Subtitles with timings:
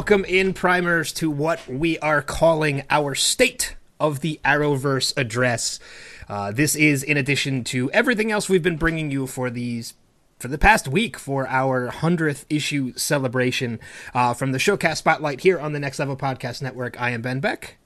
[0.00, 5.78] welcome in primers to what we are calling our State of the Arrowverse address.
[6.26, 9.92] Uh, this is in addition to everything else we've been bringing you for these
[10.38, 13.78] for the past week for our 100th issue celebration
[14.14, 16.98] uh, from the Showcast Spotlight here on the Next Level Podcast Network.
[16.98, 17.76] I am Ben Beck.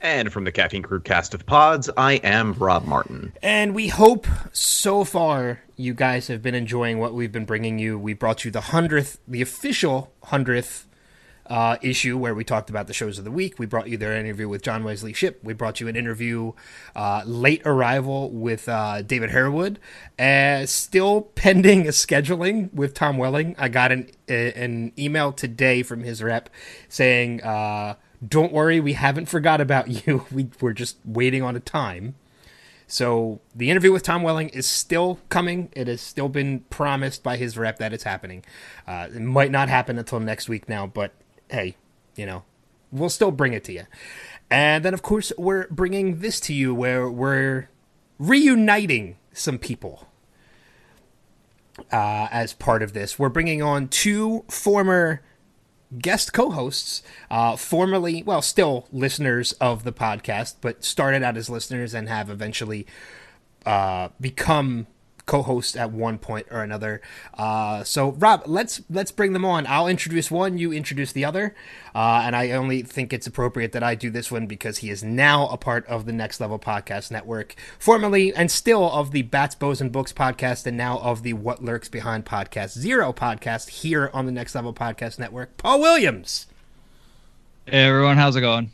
[0.00, 3.32] And from the Caffeine Crew cast of pods, I am Rob Martin.
[3.42, 7.98] And we hope so far you guys have been enjoying what we've been bringing you.
[7.98, 10.84] We brought you the 100th, the official 100th
[11.48, 13.58] uh, issue where we talked about the shows of the week.
[13.58, 15.42] We brought you their interview with John Wesley Shipp.
[15.42, 16.52] We brought you an interview,
[16.94, 19.78] uh, late arrival with uh, David Harewood.
[20.18, 23.54] Uh, still pending a scheduling with Tom Welling.
[23.58, 26.50] I got an, an email today from his rep
[26.88, 27.94] saying, uh,
[28.26, 30.26] don't worry, we haven't forgot about you.
[30.30, 32.14] We, we're just waiting on a time.
[32.90, 35.68] So the interview with Tom Welling is still coming.
[35.72, 38.44] It has still been promised by his rep that it's happening.
[38.86, 41.12] Uh, it might not happen until next week now, but
[41.50, 41.76] hey,
[42.16, 42.44] you know,
[42.90, 43.84] we'll still bring it to you.
[44.50, 47.68] And then, of course, we're bringing this to you where we're
[48.18, 50.08] reuniting some people
[51.92, 53.18] uh, as part of this.
[53.18, 55.22] We're bringing on two former
[55.98, 61.94] guest co-hosts, uh, formerly, well, still listeners of the podcast, but started out as listeners
[61.94, 62.86] and have eventually
[63.64, 64.86] uh, become
[65.28, 67.00] co-host at one point or another.
[67.34, 69.66] Uh, so Rob, let's let's bring them on.
[69.68, 71.54] I'll introduce one, you introduce the other,
[71.94, 75.04] uh, and I only think it's appropriate that I do this one because he is
[75.04, 79.54] now a part of the Next Level Podcast Network, formerly and still of the Bats,
[79.54, 84.10] Bows, and Books podcast, and now of the What Lurks Behind podcast Zero podcast here
[84.14, 85.56] on the Next Level Podcast Network.
[85.58, 86.46] Paul Williams.
[87.66, 88.72] Hey everyone, how's it going?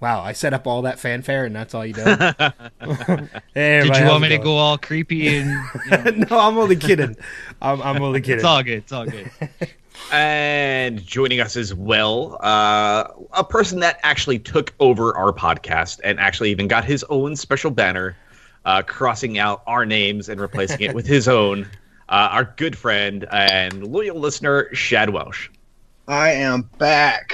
[0.00, 2.02] Wow, I set up all that fanfare and that's all you do.
[3.54, 5.50] hey, Did you want me to go all creepy and?
[5.84, 6.26] You know?
[6.30, 7.16] no, I'm only kidding.
[7.60, 8.36] I'm, I'm only kidding.
[8.36, 8.78] It's all good.
[8.78, 9.30] It's all good.
[10.12, 16.18] and joining us as well, uh, a person that actually took over our podcast and
[16.18, 18.16] actually even got his own special banner,
[18.64, 21.68] uh, crossing out our names and replacing it with his own.
[22.08, 25.50] Uh, our good friend and loyal listener, Shad Welsh.
[26.08, 27.32] I am back.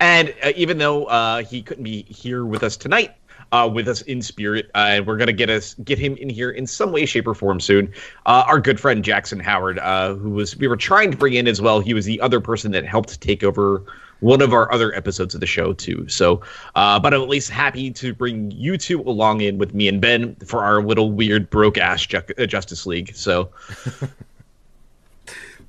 [0.00, 3.14] And uh, even though uh, he couldn't be here with us tonight,
[3.52, 6.50] uh, with us in spirit, and uh, we're gonna get us get him in here
[6.50, 7.92] in some way, shape, or form soon.
[8.26, 11.46] Uh, our good friend Jackson Howard, uh, who was we were trying to bring in
[11.46, 11.80] as well.
[11.80, 13.84] He was the other person that helped take over
[14.20, 16.08] one of our other episodes of the show too.
[16.08, 16.36] So,
[16.74, 20.34] but I'm at least happy to bring you two along in with me and Ben
[20.36, 23.14] for our little weird broke ass ju- Justice League.
[23.14, 23.50] So.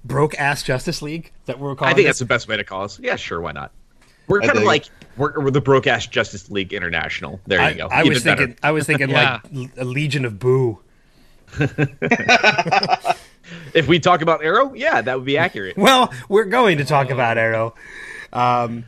[0.06, 1.92] broke ass Justice League that we're calling.
[1.92, 3.00] I think that's the best way to call us.
[3.00, 3.72] Yeah, sure, why not?
[4.28, 4.86] We're kind of like
[5.18, 7.40] we're, we're, the broke ass Justice League International.
[7.46, 7.88] There you I, go.
[7.88, 8.48] I was thinking.
[8.48, 8.60] Better.
[8.64, 9.40] I was thinking yeah.
[9.52, 10.80] like a Legion of Boo.
[13.74, 15.78] if we talk about Arrow, yeah, that would be accurate.
[15.78, 17.76] well, we're going to talk about Arrow.
[18.34, 18.86] Um,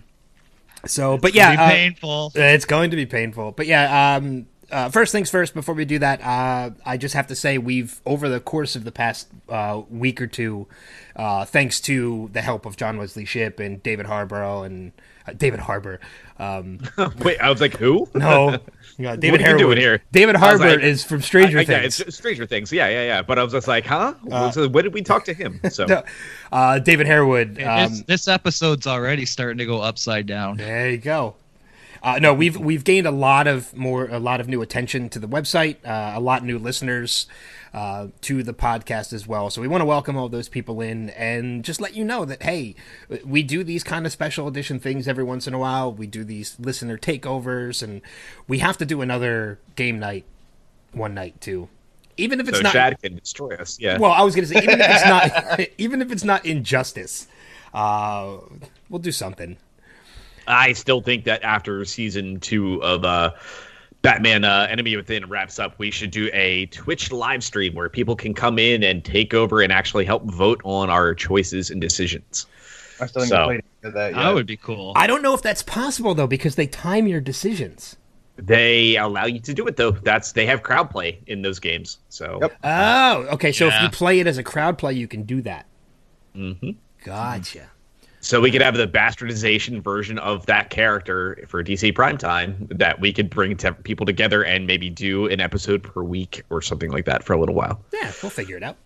[0.85, 2.31] so, but yeah, uh, painful.
[2.35, 3.51] It's going to be painful.
[3.51, 5.53] But yeah, um, uh, first things first.
[5.53, 8.83] Before we do that, uh, I just have to say we've over the course of
[8.83, 10.67] the past uh, week or two,
[11.15, 14.91] uh, thanks to the help of John Wesley Shipp and David Harborough and
[15.35, 15.99] David Harbour.
[16.39, 16.79] Um,
[17.19, 18.07] Wait, I was like, who?
[18.13, 18.59] No,
[18.97, 20.01] yeah, David what are you doing here?
[20.11, 21.99] David Harbour like, is from Stranger I, I, Things.
[21.99, 22.71] Yeah, it's Stranger Things.
[22.71, 23.21] Yeah, yeah, yeah.
[23.21, 24.13] But I was just like, huh?
[24.31, 25.59] Uh, so when did we talk to him?
[25.69, 26.03] So, no,
[26.51, 27.61] uh, David Harewood.
[27.61, 30.57] Um, this, this, episode's already starting to go upside down.
[30.57, 31.35] There you go.
[32.01, 35.19] Uh, no, we've we've gained a lot of more a lot of new attention to
[35.19, 37.27] the website, uh, a lot new listeners
[37.73, 39.49] uh, to the podcast as well.
[39.49, 42.43] So we want to welcome all those people in and just let you know that
[42.43, 42.75] hey,
[43.25, 45.93] we do these kind of special edition things every once in a while.
[45.93, 48.01] We do these listener takeovers, and
[48.47, 50.25] we have to do another game night
[50.91, 51.69] one night too.
[52.17, 53.79] Even if it's so not Shad can destroy us.
[53.79, 53.99] Yeah.
[53.99, 57.27] Well, I was gonna say even if it's not even if it's not injustice,
[57.73, 58.37] uh,
[58.89, 59.57] we'll do something.
[60.47, 63.31] I still think that after season two of uh,
[64.01, 68.15] Batman uh, Enemy Within wraps up, we should do a Twitch live stream where people
[68.15, 72.45] can come in and take over and actually help vote on our choices and decisions.
[72.99, 74.93] I still think so, that, that would be cool.
[74.95, 77.95] I don't know if that's possible though because they time your decisions.
[78.37, 79.91] They allow you to do it though.
[79.91, 81.97] That's they have crowd play in those games.
[82.09, 82.53] So yep.
[82.63, 83.51] oh, okay.
[83.51, 83.77] So yeah.
[83.77, 85.65] if you play it as a crowd play, you can do that.
[86.35, 86.71] Mm-hmm.
[87.03, 87.69] Gotcha.
[88.19, 93.13] So we could have the bastardization version of that character for DC Primetime that we
[93.13, 97.05] could bring te- people together and maybe do an episode per week or something like
[97.05, 97.81] that for a little while.
[97.93, 98.77] Yeah, we'll figure it out.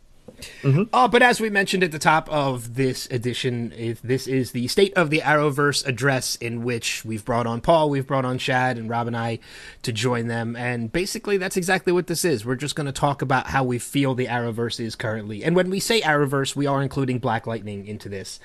[0.62, 0.83] Mm-hmm.
[0.94, 4.94] Uh, but as we mentioned at the top of this edition, this is the State
[4.95, 8.89] of the Arrowverse address in which we've brought on Paul, we've brought on Shad, and
[8.89, 9.39] Rob and I
[9.84, 10.56] to join them.
[10.56, 12.45] And basically, that's exactly what this is.
[12.45, 15.44] We're just going to talk about how we feel the Arrowverse is currently.
[15.44, 18.39] And when we say Arrowverse, we are including Black Lightning into this.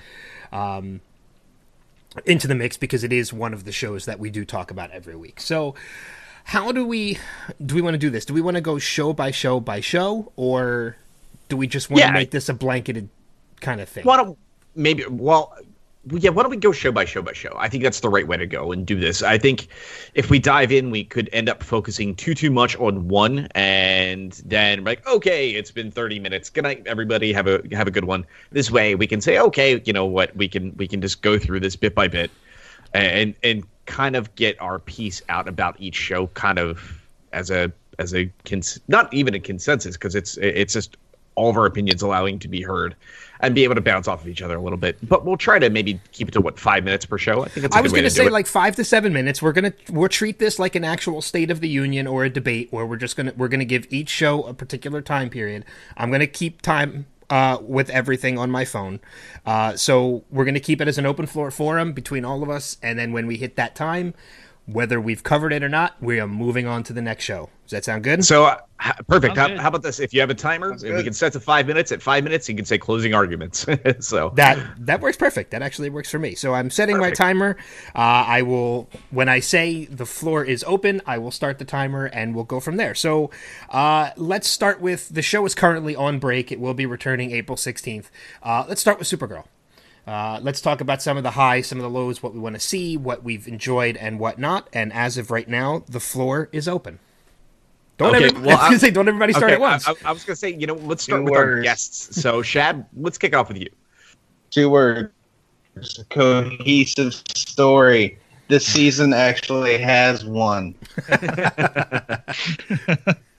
[0.51, 1.01] Um,
[2.25, 4.91] into the mix because it is one of the shows that we do talk about
[4.91, 5.39] every week.
[5.39, 5.75] So,
[6.45, 7.19] how do we
[7.63, 8.25] do we want to do this?
[8.25, 10.95] Do we want to go show by show by show or
[11.49, 13.09] do we just want yeah, to make this a blanketed
[13.59, 14.03] kind of thing?
[14.05, 14.37] Why don't
[14.75, 15.05] maybe?
[15.05, 15.55] Well,
[16.11, 16.29] yeah.
[16.29, 17.53] Why don't we go show by show by show?
[17.57, 19.21] I think that's the right way to go and do this.
[19.23, 19.67] I think
[20.13, 24.33] if we dive in, we could end up focusing too too much on one, and
[24.45, 26.49] then like, okay, it's been thirty minutes.
[26.49, 27.33] Good night, everybody.
[27.33, 28.25] Have a have a good one.
[28.51, 30.35] This way, we can say, okay, you know what?
[30.35, 32.31] We can we can just go through this bit by bit,
[32.93, 37.01] and and kind of get our piece out about each show, kind of
[37.33, 40.97] as a as a cons- not even a consensus because it's it's just
[41.37, 42.95] all of our opinions allowing to be heard
[43.39, 44.97] and be able to bounce off of each other a little bit.
[45.07, 47.43] But we'll try to maybe keep it to what five minutes per show.
[47.43, 47.75] I think it's.
[47.75, 49.41] I was going to say like five to seven minutes.
[49.41, 52.67] We're gonna we'll treat this like an actual State of the Union or a debate
[52.71, 55.63] where we're just gonna we're gonna give each show a particular time period.
[55.95, 57.05] I'm gonna keep time.
[57.29, 59.01] Uh, with everything on my phone.
[59.45, 62.49] Uh, so we're going to keep it as an open floor forum between all of
[62.49, 62.77] us.
[62.81, 64.13] And then when we hit that time,
[64.67, 67.49] whether we've covered it or not, we are moving on to the next show.
[67.63, 68.23] Does that sound good?
[68.23, 68.57] So uh,
[69.07, 69.37] perfect.
[69.37, 69.99] How, how, about this?
[69.99, 71.91] If you have a timer, we can set to five minutes.
[71.91, 73.65] At five minutes, you can say closing arguments.
[73.99, 75.51] so that that works perfect.
[75.51, 76.35] That actually works for me.
[76.35, 77.19] So I'm setting perfect.
[77.19, 77.57] my timer.
[77.95, 82.05] Uh, I will when I say the floor is open, I will start the timer
[82.05, 82.93] and we'll go from there.
[82.93, 83.31] So
[83.69, 86.51] uh, let's start with the show is currently on break.
[86.51, 88.05] It will be returning April 16th.
[88.43, 89.45] Uh, let's start with Supergirl.
[90.07, 92.55] Uh, let's talk about some of the highs, some of the lows, what we want
[92.55, 94.69] to see, what we've enjoyed, and what not.
[94.71, 96.99] And as of right now, the floor is open.
[97.97, 99.85] Don't okay, every, well, I was say, don't everybody start okay, at once.
[99.85, 101.57] I, I, was going to say, you know, let's start Two with words.
[101.57, 102.21] our guests.
[102.21, 103.69] So, Shad, let's kick off with you.
[104.49, 105.11] Two words:
[106.09, 108.17] cohesive story.
[108.47, 110.73] This season actually has one.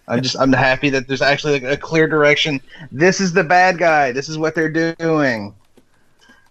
[0.06, 2.60] I'm just I'm happy that there's actually a clear direction.
[2.92, 4.12] This is the bad guy.
[4.12, 5.54] This is what they're doing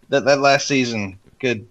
[0.10, 1.20] that that last season.
[1.40, 1.68] Good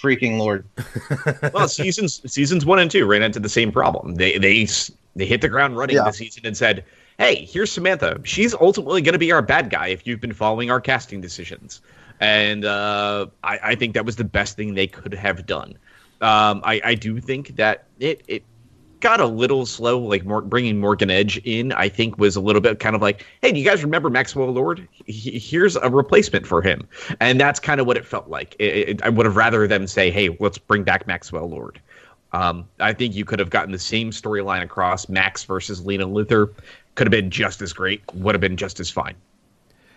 [0.00, 0.64] freaking lord.
[1.54, 4.14] well, seasons seasons one and two ran into the same problem.
[4.14, 4.66] They they
[5.14, 6.04] they hit the ground running yeah.
[6.04, 6.84] this season and said,
[7.18, 8.20] "Hey, here's Samantha.
[8.24, 11.80] She's ultimately going to be our bad guy if you've been following our casting decisions."
[12.20, 15.76] And uh, I, I think that was the best thing they could have done.
[16.22, 18.42] Um, I, I do think that it it
[19.00, 19.98] got a little slow.
[19.98, 23.24] Like more, bringing Morgan Edge in, I think was a little bit kind of like,
[23.42, 24.86] hey, do you guys remember Maxwell Lord?
[25.06, 26.86] He, here's a replacement for him,
[27.20, 28.56] and that's kind of what it felt like.
[28.58, 31.80] It, it, I would have rather them say, hey, let's bring back Maxwell Lord.
[32.32, 36.52] Um, I think you could have gotten the same storyline across Max versus Lena Luthor.
[36.94, 38.02] Could have been just as great.
[38.14, 39.14] Would have been just as fine.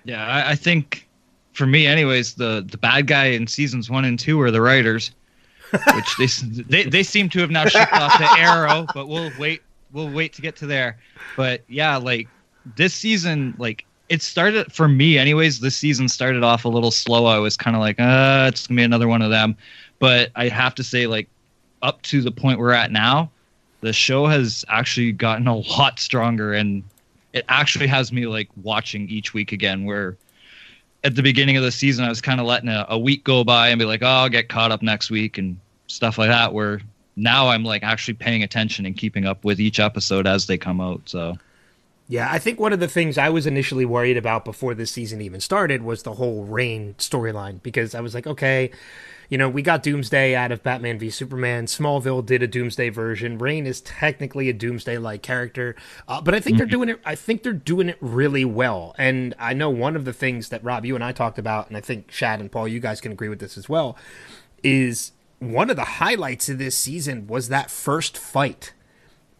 [0.05, 1.07] Yeah, I, I think
[1.53, 5.11] for me, anyways, the the bad guy in seasons one and two are the writers
[5.71, 9.61] which they, they they seem to have now shipped off to Arrow, but we'll wait
[9.91, 10.97] we'll wait to get to there.
[11.35, 12.27] But yeah, like
[12.75, 15.59] this season, like it started for me anyways.
[15.59, 17.25] This season started off a little slow.
[17.25, 19.55] I was kind of like, uh, it's gonna be another one of them.
[19.99, 21.29] But I have to say, like
[21.81, 23.31] up to the point we're at now,
[23.81, 26.83] the show has actually gotten a lot stronger, and
[27.33, 29.85] it actually has me like watching each week again.
[29.85, 30.17] Where
[31.03, 33.43] at the beginning of the season, I was kind of letting a, a week go
[33.43, 36.53] by and be like, oh, I'll get caught up next week and stuff like that.
[36.53, 36.81] Where
[37.15, 40.81] now I'm like actually paying attention and keeping up with each episode as they come
[40.81, 41.01] out.
[41.05, 41.37] So.
[42.07, 45.21] Yeah, I think one of the things I was initially worried about before this season
[45.21, 48.71] even started was the whole Reign storyline because I was like, okay,
[49.29, 51.67] you know, we got Doomsday out of Batman v Superman.
[51.67, 53.37] Smallville did a Doomsday version.
[53.37, 55.75] Reign is technically a Doomsday-like character,
[56.07, 56.57] uh, but I think mm-hmm.
[56.57, 56.99] they're doing it.
[57.05, 58.95] I think they're doing it really well.
[58.97, 61.77] And I know one of the things that Rob, you and I talked about, and
[61.77, 63.95] I think Shad and Paul, you guys can agree with this as well,
[64.63, 68.73] is one of the highlights of this season was that first fight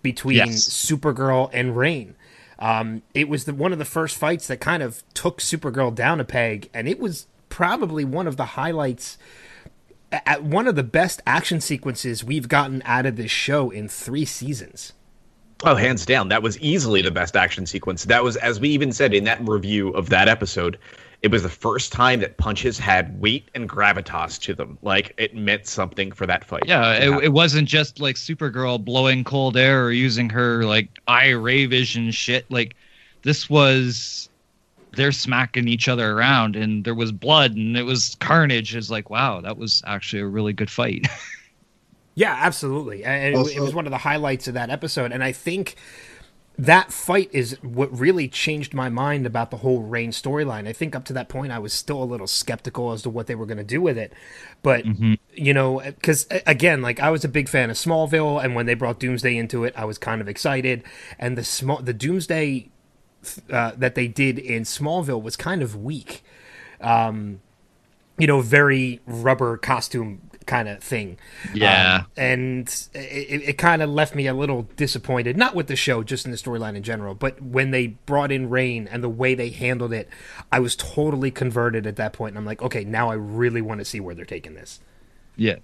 [0.01, 0.69] between yes.
[0.69, 2.15] Supergirl and Reign.
[2.59, 6.19] Um, it was the, one of the first fights that kind of took Supergirl down
[6.19, 9.17] a peg, and it was probably one of the highlights
[10.11, 14.25] at one of the best action sequences we've gotten out of this show in three
[14.25, 14.93] seasons.
[15.63, 16.29] Oh, hands down.
[16.29, 18.05] That was easily the best action sequence.
[18.05, 20.79] That was, as we even said in that review of that episode,
[21.21, 24.77] it was the first time that punches had weight and gravitas to them.
[24.81, 26.63] Like it meant something for that fight.
[26.65, 31.31] Yeah, it, it, wasn't just like Supergirl blowing cold air or using her like eye
[31.31, 32.49] ray vision shit.
[32.49, 32.77] Like
[33.23, 34.28] this was
[34.93, 39.09] they're smacking each other around and there was blood and it was carnage it's like
[39.09, 41.07] wow that was actually a really good fight
[42.15, 45.31] yeah absolutely and also, it was one of the highlights of that episode and i
[45.31, 45.75] think
[46.59, 50.67] that fight is what really changed my mind about the whole Reign storyline.
[50.67, 53.27] I think up to that point, I was still a little skeptical as to what
[53.27, 54.11] they were going to do with it.
[54.61, 55.13] But, mm-hmm.
[55.33, 58.73] you know, because again, like I was a big fan of Smallville, and when they
[58.73, 60.83] brought Doomsday into it, I was kind of excited.
[61.17, 62.69] And the small, the Doomsday
[63.51, 66.23] uh, that they did in Smallville was kind of weak.
[66.81, 67.41] Um,
[68.17, 71.17] you know, very rubber costume kind of thing.
[71.53, 71.99] Yeah.
[71.99, 76.03] Um, and it, it kind of left me a little disappointed, not with the show,
[76.03, 79.35] just in the storyline in general, but when they brought in Reign and the way
[79.35, 80.09] they handled it,
[80.51, 82.31] I was totally converted at that point.
[82.31, 84.81] And I'm like, okay, now I really want to see where they're taking this.
[85.37, 85.57] Yeah.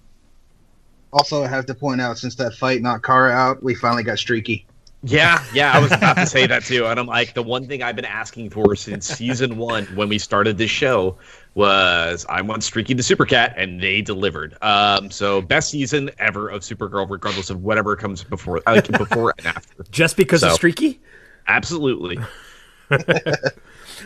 [1.12, 4.18] Also, I have to point out since that fight knocked Kara out, we finally got
[4.18, 4.66] Streaky.
[5.06, 6.86] Yeah, yeah, I was about to say that too.
[6.86, 10.18] And I'm like, the one thing I've been asking for since season one when we
[10.18, 11.16] started this show
[11.54, 14.56] was I want Streaky the Super Cat, and they delivered.
[14.62, 19.46] Um, so best season ever of Supergirl, regardless of whatever comes before, like before and
[19.46, 19.84] after.
[19.90, 21.00] Just because of Streaky?
[21.48, 22.18] Absolutely,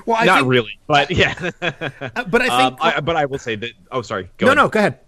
[0.07, 1.35] Well, I not think, really, but yeah.
[1.61, 2.85] uh, but I um, think.
[2.85, 3.73] I, but I will say that.
[3.91, 4.31] Oh, sorry.
[4.39, 4.57] Go no, ahead.
[4.57, 4.99] no, go ahead.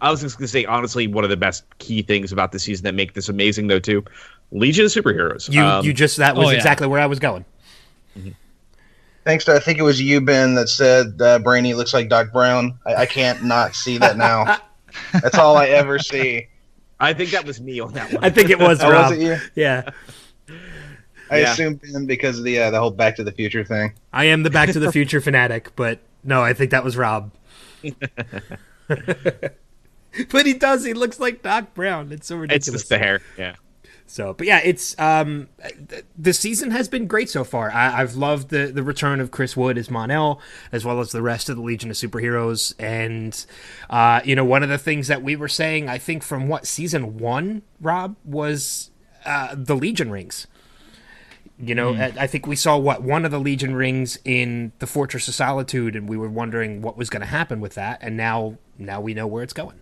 [0.00, 2.84] I was just gonna say, honestly, one of the best key things about the season
[2.84, 4.04] that make this amazing, though, too,
[4.52, 5.52] Legion of Superheroes.
[5.52, 6.56] You, Um, you just, that was oh, yeah.
[6.56, 7.44] exactly where I was going.
[9.24, 12.32] Thanks to I think it was you, Ben, that said uh, Brainy looks like Doc
[12.32, 12.78] Brown.
[12.86, 14.58] I, I can't not see that now.
[15.12, 16.48] That's all I ever see.
[16.98, 18.24] I think that was me on that one.
[18.24, 19.10] I think it was Oh, Rob.
[19.10, 19.36] was it you?
[19.54, 19.90] Yeah.
[21.30, 21.52] I Yeah.
[21.52, 23.92] assumed Ben because of the uh, the whole Back to the Future thing.
[24.12, 27.30] I am the Back to the Future fanatic, but no, I think that was Rob.
[28.88, 30.84] but he does.
[30.84, 32.10] He looks like Doc Brown.
[32.12, 32.80] It's so it's ridiculous.
[32.82, 33.20] just the hair.
[33.38, 33.54] Yeah.
[34.10, 35.48] So, but yeah, it's um,
[36.18, 37.70] the season has been great so far.
[37.70, 40.40] I, I've loved the the return of Chris Wood as Mon-El,
[40.72, 42.74] as well as the rest of the Legion of Superheroes.
[42.76, 43.46] And
[43.88, 46.66] uh, you know, one of the things that we were saying, I think, from what
[46.66, 48.90] season one, Rob was
[49.24, 50.48] uh, the Legion rings.
[51.60, 54.88] You know, I I think we saw what one of the Legion rings in the
[54.88, 58.00] Fortress of Solitude, and we were wondering what was going to happen with that.
[58.02, 59.79] And now, now we know where it's going.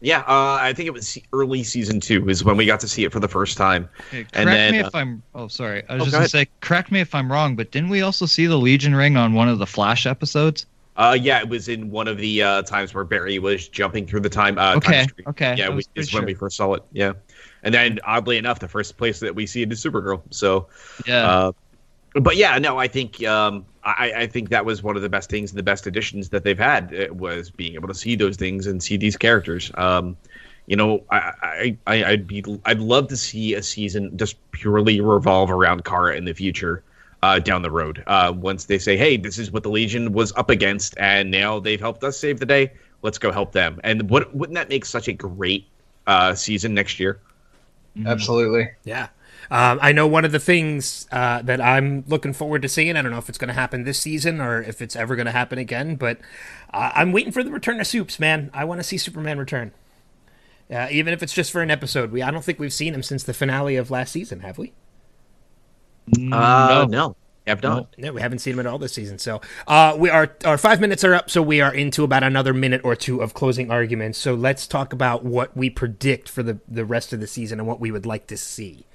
[0.00, 3.04] Yeah, uh, I think it was early season two is when we got to see
[3.04, 3.88] it for the first time.
[4.10, 5.22] Hey, correct And then, me uh, if I'm.
[5.34, 5.82] Oh, sorry.
[5.88, 6.30] I was Oh, just go gonna ahead.
[6.30, 9.34] say, correct me if I'm wrong, but didn't we also see the Legion ring on
[9.34, 10.66] one of the Flash episodes?
[10.96, 14.20] Uh, yeah, it was in one of the uh, times where Barry was jumping through
[14.20, 14.58] the time.
[14.58, 16.82] Uh, Okay, time okay, Yeah, we, is pretty when we first saw it.
[16.92, 17.12] Yeah,
[17.62, 20.22] and then oddly enough, the first place that we see it is Supergirl.
[20.30, 20.68] So,
[21.06, 21.50] Yeah.
[22.14, 25.30] But yeah, no, I think um, I, I think that was one of the best
[25.30, 28.36] things, and the best additions that they've had uh, was being able to see those
[28.36, 29.70] things and see these characters.
[29.74, 30.16] Um,
[30.66, 35.00] you know, I, I, I, I'd be, I'd love to see a season just purely
[35.00, 36.82] revolve around Kara in the future,
[37.22, 38.02] uh, down the road.
[38.06, 41.58] Uh, once they say, hey, this is what the Legion was up against, and now
[41.58, 42.72] they've helped us save the day.
[43.02, 43.80] Let's go help them.
[43.82, 45.66] And what wouldn't that make such a great
[46.06, 47.18] uh, season next year?
[48.06, 48.70] Absolutely.
[48.84, 49.08] Yeah.
[49.50, 52.96] Um, I know one of the things uh, that I'm looking forward to seeing.
[52.96, 55.26] I don't know if it's going to happen this season or if it's ever going
[55.26, 56.18] to happen again, but
[56.72, 58.50] uh, I'm waiting for the return of Soups, man.
[58.54, 59.72] I want to see Superman return,
[60.72, 62.12] uh, even if it's just for an episode.
[62.12, 64.72] We I don't think we've seen him since the finale of last season, have we?
[66.08, 66.86] Mm, Uh, no.
[66.86, 67.16] no,
[67.46, 67.86] have not.
[67.98, 69.18] No, we haven't seen him at all this season.
[69.18, 71.30] So uh, we are our five minutes are up.
[71.30, 74.18] So we are into about another minute or two of closing arguments.
[74.18, 77.68] So let's talk about what we predict for the the rest of the season and
[77.68, 78.86] what we would like to see.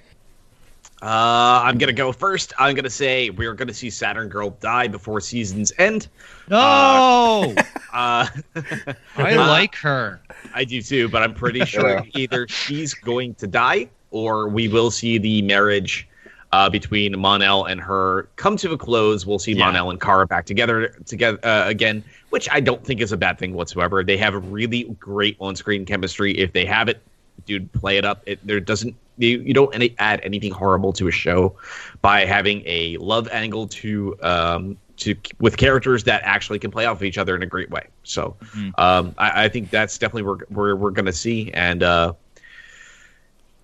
[1.02, 2.54] Uh, I'm gonna go first.
[2.58, 6.08] I'm gonna say we're gonna see Saturn Girl die before season's end.
[6.48, 7.54] No,
[7.92, 10.20] Uh, I Uh, like her.
[10.54, 12.02] I do too, but I'm pretty sure Yeah.
[12.14, 16.08] either she's going to die or we will see the marriage
[16.52, 19.26] uh, between Mon-El and her come to a close.
[19.26, 19.66] We'll see Yeah.
[19.66, 23.38] Mon-El and Kara back together together uh, again, which I don't think is a bad
[23.38, 24.02] thing whatsoever.
[24.02, 26.32] They have a really great on-screen chemistry.
[26.38, 27.02] If they have it,
[27.44, 28.22] dude, play it up.
[28.26, 31.56] It, there doesn't you, you don't any, add anything horrible to a show
[32.02, 36.96] by having a love angle to um to with characters that actually can play off
[36.98, 37.86] of each other in a great way.
[38.02, 38.78] So Mhm.
[38.78, 42.14] um, I, I think that's definitely where we're, we're going to see, and uh,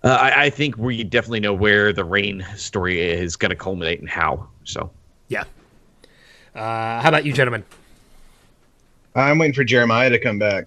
[0.03, 3.99] uh, I, I think we definitely know where the Reign story is going to culminate
[3.99, 4.47] and how.
[4.63, 4.91] So
[5.29, 5.45] Yeah.
[6.53, 7.63] Uh, how about you, gentlemen?
[9.15, 10.65] I'm waiting for Jeremiah to come back.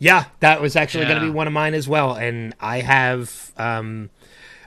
[0.00, 2.14] Yeah, that was actually going to be one of mine as well.
[2.14, 4.08] And I have, um,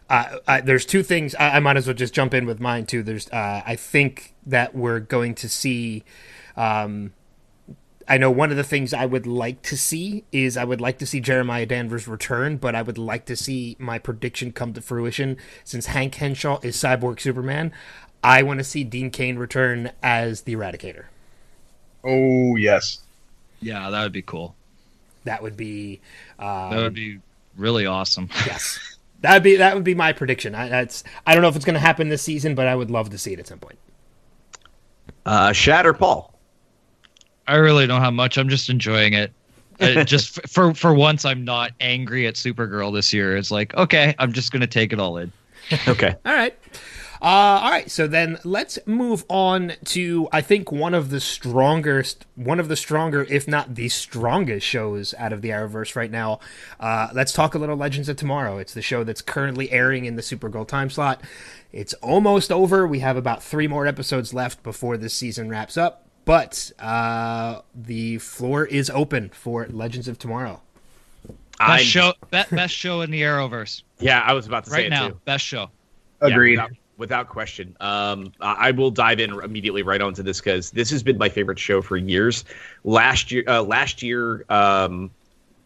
[0.07, 1.33] uh, uh, there's two things.
[1.33, 3.01] I, I might as well just jump in with mine too.
[3.01, 6.03] There's, uh, I think that we're going to see.
[6.55, 7.13] Um,
[8.07, 10.99] I know one of the things I would like to see is I would like
[10.99, 14.81] to see Jeremiah Danvers return, but I would like to see my prediction come to
[14.81, 17.71] fruition since Hank Henshaw is Cyborg Superman.
[18.23, 21.05] I want to see Dean Cain return as the Eradicator.
[22.03, 22.99] Oh yes.
[23.61, 24.55] Yeah, that would be cool.
[25.25, 26.01] That would be,
[26.39, 27.19] um, That would be
[27.57, 28.29] really awesome.
[28.45, 28.97] yes.
[29.21, 30.53] That'd be that would be my prediction.
[30.53, 32.91] I, that's I don't know if it's going to happen this season, but I would
[32.91, 33.79] love to see it at some point.
[35.25, 36.33] Uh, Shad or Paul?
[37.47, 38.37] I really don't have much.
[38.37, 39.31] I'm just enjoying it.
[39.79, 43.37] Uh, just f- for for once, I'm not angry at Supergirl this year.
[43.37, 45.31] It's like, okay, I'm just gonna take it all in.
[45.87, 46.13] Okay.
[46.25, 46.57] All right.
[47.23, 52.25] Uh, all right, so then let's move on to I think one of the strongest,
[52.35, 56.41] one of the stronger, if not the strongest shows out of the Arrowverse right now.
[56.81, 58.57] Uh, let's talk a little Legends of Tomorrow.
[58.57, 61.21] It's the show that's currently airing in the Supergirl time slot.
[61.71, 62.85] It's almost over.
[62.85, 68.17] We have about three more episodes left before this season wraps up, but uh, the
[68.17, 70.59] floor is open for Legends of Tomorrow.
[71.57, 74.85] Best I'm- show, best show in the Arrowverse Yeah, I was about to say right
[74.87, 75.07] it now.
[75.09, 75.19] too.
[75.23, 75.69] Best show.
[76.21, 76.51] Yeah, Agreed.
[76.59, 77.75] without, without question.
[77.79, 81.59] Um, I will dive in immediately right onto this because this has been my favorite
[81.59, 82.45] show for years.
[82.83, 85.11] Last year, uh, last year, um,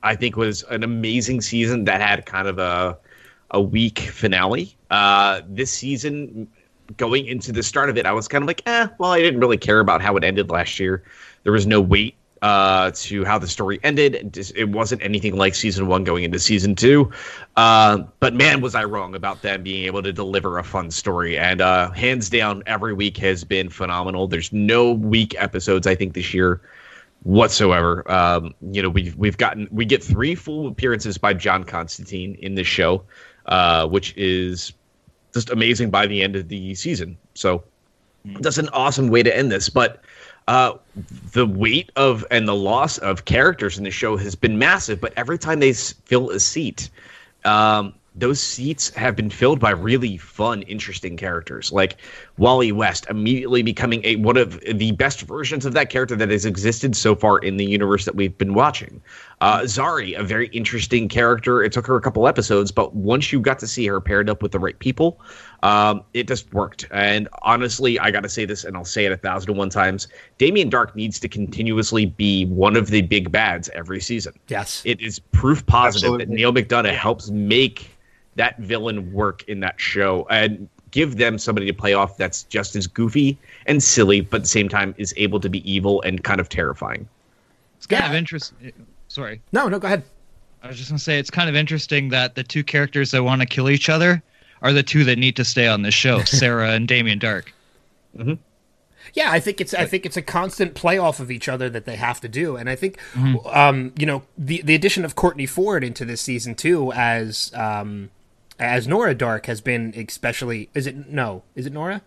[0.04, 2.98] I think was an amazing season that had kind of a
[3.52, 4.76] a weak finale.
[4.92, 6.48] Uh, this season,
[6.98, 8.88] going into the start of it, I was kind of like, eh.
[8.98, 11.04] Well, I didn't really care about how it ended last year.
[11.44, 14.38] There was no weight uh, to how the story ended.
[14.56, 17.12] It wasn't anything like season one going into season two.
[17.56, 21.38] Uh, but man, was I wrong about them being able to deliver a fun story.
[21.38, 24.28] And uh, hands down, every week has been phenomenal.
[24.28, 26.62] There's no weak episodes, I think, this year
[27.24, 28.10] whatsoever.
[28.12, 32.56] Um, you know, we've we've gotten we get three full appearances by John Constantine in
[32.56, 33.04] this show,
[33.48, 34.74] uh, which is
[35.34, 37.18] just amazing by the end of the season.
[37.34, 37.64] So
[38.40, 39.70] that's an awesome way to end this.
[39.70, 40.02] But
[40.48, 40.74] uh,
[41.34, 45.02] the weight of and the loss of characters in the show has been massive.
[45.02, 46.90] But every time they fill a seat,
[47.46, 51.98] um, those seats have been filled by really fun, interesting characters, like
[52.38, 56.46] Wally West immediately becoming a one of the best versions of that character that has
[56.46, 59.02] existed so far in the universe that we've been watching.
[59.42, 61.64] Uh, Zari, a very interesting character.
[61.64, 64.42] It took her a couple episodes, but once you got to see her paired up
[64.42, 65.20] with the right people,
[65.64, 66.86] um, it just worked.
[66.92, 69.70] And honestly, I got to say this, and I'll say it a thousand and one
[69.70, 74.82] times: Damien Darhk needs to continuously be one of the big bads every season Yes.
[74.86, 77.92] it is proof positive that Neal McDonough helps make
[78.36, 82.76] that villain work in that show and give them somebody to play off that's just
[82.76, 86.24] as goofy and silly, but at the same time is able to be evil and
[86.24, 87.08] kind of terrifying.
[87.78, 88.10] It's kind Yeah.
[88.10, 88.74] of interesting.
[89.08, 90.02] Sorry, no, no, go ahead.
[90.64, 93.42] I was just gonna say it's kind of interesting that the two characters that want
[93.42, 94.24] to kill each other
[94.64, 97.50] are the two that need to stay on this show, Sara and Damien Darhk.
[99.14, 101.86] Yeah, I think it's I think it's a constant play off of each other that
[101.86, 102.98] they have to do, and I think
[103.54, 108.10] um, you know the the addition of Courtney Ford into this season too as um,
[108.60, 112.02] as Nora Darhk has been especially is it no is it Nora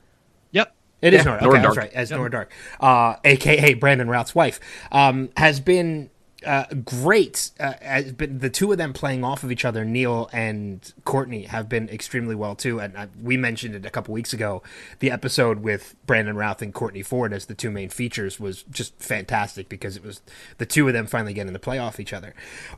[0.52, 0.74] Yep.
[1.02, 1.40] it is Yeah, Nora.
[1.42, 1.78] Nora okay, that's Darhk.
[1.80, 1.92] right.
[1.92, 2.46] As Nora Darhk,
[2.80, 4.58] uh, aka Brandon Routh's wife,
[4.90, 6.10] um, has been
[6.46, 7.50] uh, great.
[7.61, 9.85] Uh, has been the two of them playing off of each other.
[9.85, 12.81] Neal and Courtney have been extremely well too.
[12.81, 14.62] And uh, we mentioned it a couple weeks ago.
[15.00, 18.98] The episode with Brandon Routh and Courtney Ford as the two main features was just
[18.98, 20.22] fantastic because it was
[20.59, 22.35] the two of them finally getting to play off each other.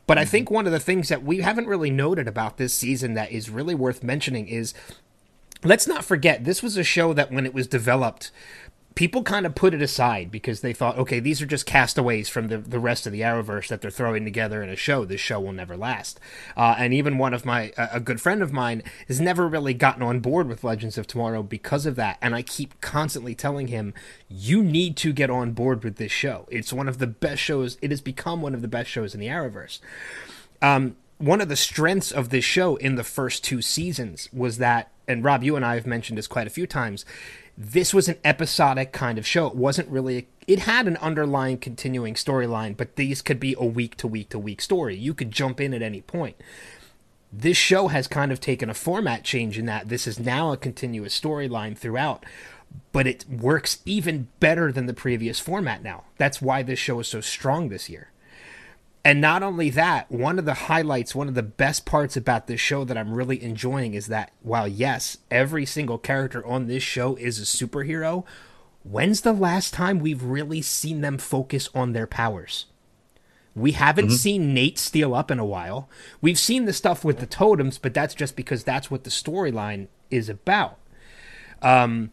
[0.07, 3.13] But I think one of the things that we haven't really noted about this season
[3.13, 4.73] that is really worth mentioning is
[5.63, 8.31] let's not forget this was a show that when it was developed
[8.95, 12.47] people kind of put it aside because they thought okay these are just castaways from
[12.47, 15.05] the, the rest of the arrowverse that they're throwing together in a show.
[15.05, 16.19] This show will never last.
[16.55, 20.03] Uh, and even one of my a good friend of mine has never really gotten
[20.03, 23.93] on board with legends of tomorrow because of that and i keep constantly telling him
[24.29, 26.47] you need to get on board with this show.
[26.49, 29.19] It's one of the best shows it has become one of the best shows in
[29.19, 29.79] the arrowverse.
[30.61, 34.91] Um, one of the strengths of this show in the first two seasons was that,
[35.07, 37.05] and Rob, you and I have mentioned this quite a few times.
[37.57, 39.47] This was an episodic kind of show.
[39.47, 40.27] It wasn't really.
[40.47, 44.39] It had an underlying continuing storyline, but these could be a week to week to
[44.39, 44.95] week story.
[44.95, 46.35] You could jump in at any point.
[47.31, 50.57] This show has kind of taken a format change in that this is now a
[50.57, 52.25] continuous storyline throughout,
[52.91, 56.03] but it works even better than the previous format now.
[56.17, 58.09] That's why this show is so strong this year.
[59.05, 62.61] And not only that, one of the highlights, one of the best parts about this
[62.61, 67.15] show that I'm really enjoying is that while, yes, every single character on this show
[67.15, 68.23] is a superhero,
[68.83, 72.67] when's the last time we've really seen them focus on their powers?
[73.55, 75.89] We haven't seen Nate steel up in a while.
[76.21, 79.89] We've seen the stuff with the totems, but that's just because that's what the storyline
[80.09, 80.79] is about.
[81.61, 82.09] Um,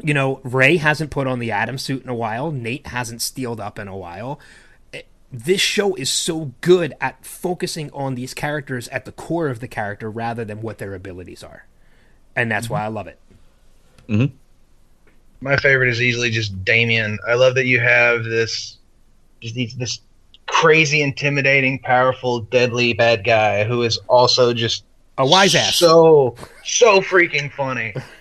[0.00, 2.52] you know, Ray hasn't put on the Adam suit in a while.
[2.52, 4.38] Nate hasn't steeled up in a while
[5.30, 9.68] this show is so good at focusing on these characters at the core of the
[9.68, 11.66] character rather than what their abilities are.
[12.34, 13.18] And that's why I love it.
[14.08, 14.34] Mm-hmm.
[15.40, 17.18] My favorite is easily just Damien.
[17.26, 18.78] I love that you have this,
[19.40, 20.00] just these, this
[20.46, 24.84] crazy, intimidating, powerful, deadly bad guy who is also just
[25.18, 25.76] A wise ass.
[25.76, 27.94] So so freaking funny.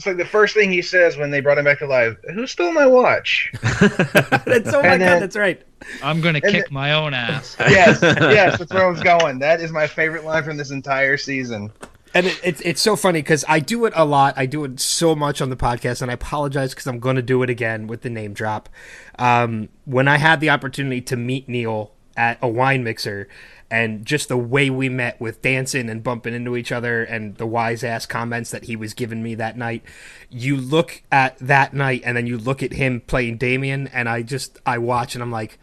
[0.00, 2.16] It's like the first thing he says when they brought him back to life.
[2.32, 3.52] Who stole my watch?
[3.62, 5.60] that's oh my And god, then- that's right.
[6.02, 7.54] I'm gonna kick the- my own ass.
[7.60, 9.40] yes, yes, that's where I was going.
[9.40, 11.70] That is my favorite line from this entire season.
[12.14, 14.32] And it, it's it's so funny because I do it a lot.
[14.38, 17.22] I do it so much on the podcast, and I apologize because I'm going to
[17.22, 18.70] do it again with the name drop.
[19.18, 23.28] Um, when I had the opportunity to meet Neal at a wine mixer,
[23.70, 27.46] and just the way we met with dancing and bumping into each other, and the
[27.46, 29.84] wise ass comments that he was giving me that night,
[30.28, 34.22] you look at that night, and then you look at him playing Damien, and I
[34.22, 35.58] just I watch, and I'm like.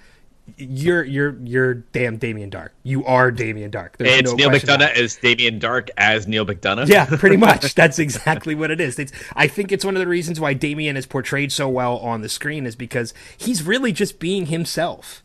[0.56, 2.70] You're you're you're damn Damien Darhk.
[2.82, 3.98] You are Damien Darhk.
[3.98, 4.96] There's it's no Neal question about it.
[4.96, 6.88] McDonough as Damien Darhk as Neal McDonough.
[6.88, 7.76] Yeah, pretty much.
[7.76, 8.98] That's exactly what it is.
[8.98, 12.22] It's, I think it's one of the reasons why Damien is portrayed so well on
[12.22, 15.22] the screen is because he's really just being himself.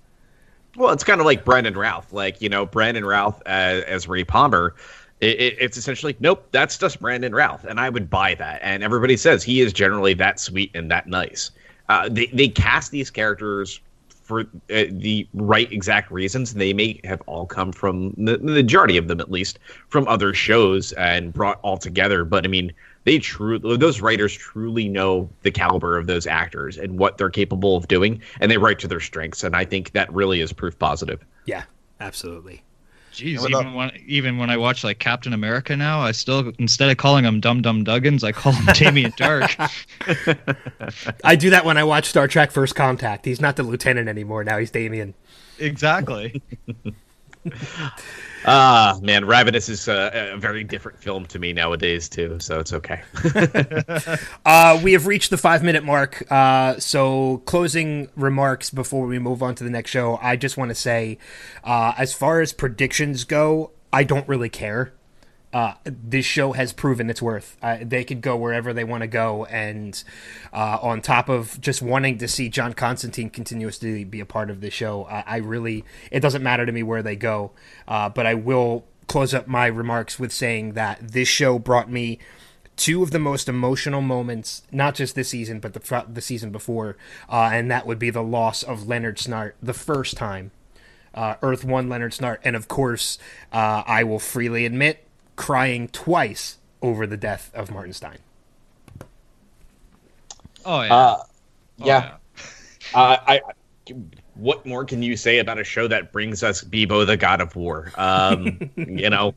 [0.76, 2.12] Well, it's kind of like Brandon Routh.
[2.12, 4.74] Like, you know, Brandon Routh as, as Ray Palmer.
[5.20, 7.64] It, it, it's essentially, nope, that's just Brandon Routh.
[7.64, 8.60] And I would buy that.
[8.62, 11.50] And everybody says he is generally that sweet and that nice.
[11.88, 16.54] Uh, they, they cast these characters for uh, the right exact reasons.
[16.54, 19.58] They may have all come from the, the majority of them, at least,
[19.88, 22.24] from other shows and brought all together.
[22.24, 22.72] But I mean,
[23.04, 27.76] they truly, those writers truly know the caliber of those actors and what they're capable
[27.76, 29.42] of doing, and they write to their strengths.
[29.44, 31.24] And I think that really is proof positive.
[31.46, 31.64] Yeah,
[32.00, 32.62] absolutely.
[33.12, 33.60] Jeez, What up?
[33.60, 37.26] even when even when I watch like Captain America now, I still instead of calling
[37.26, 39.52] him Dum Dum Duggins, I call him Damien Darhk.
[41.24, 43.26] I do that when I watch Star Trek First Contact.
[43.26, 44.44] He's not the lieutenant anymore.
[44.44, 45.12] Now he's Damien.
[45.58, 46.40] exactly.
[48.44, 52.72] Ah, man, Ravenous is a, a very different film to me nowadays too, so it's
[52.72, 53.02] okay.
[54.44, 56.24] Uh, we have reached the five minute mark.
[56.30, 60.18] Uh, so, closing remarks before we move on to the next show.
[60.20, 61.18] I just want to say,
[61.62, 64.92] uh, as far as predictions go, I don't really care.
[65.52, 67.58] Uh, this show has proven its worth.
[67.62, 70.02] Uh, they could go wherever they want to go, and
[70.52, 74.62] uh, on top of just wanting to see John Constantine continuously be a part of
[74.62, 77.50] the show, I, I really it doesn't matter to me where they go.
[77.86, 82.18] Uh, but I will close up my remarks with saying that this show brought me
[82.76, 86.96] two of the most emotional moments, not just this season, but the the season before,
[87.28, 90.50] uh, and that would be the loss of Leonard Snart the first time.
[91.14, 93.18] Uh, Earth One Leonard Snart, and of course,
[93.52, 95.04] I will freely admit,
[95.36, 98.18] crying twice over the death of Martin Stein.
[100.64, 100.94] Oh yeah.
[100.94, 101.22] Uh,
[101.80, 102.12] Oh, yeah.
[102.94, 103.40] Uh, I,
[103.88, 103.94] I,
[104.34, 107.56] what more can you say about a show that brings us Beebo, the God of
[107.56, 107.90] War?
[107.94, 109.34] Um, you know,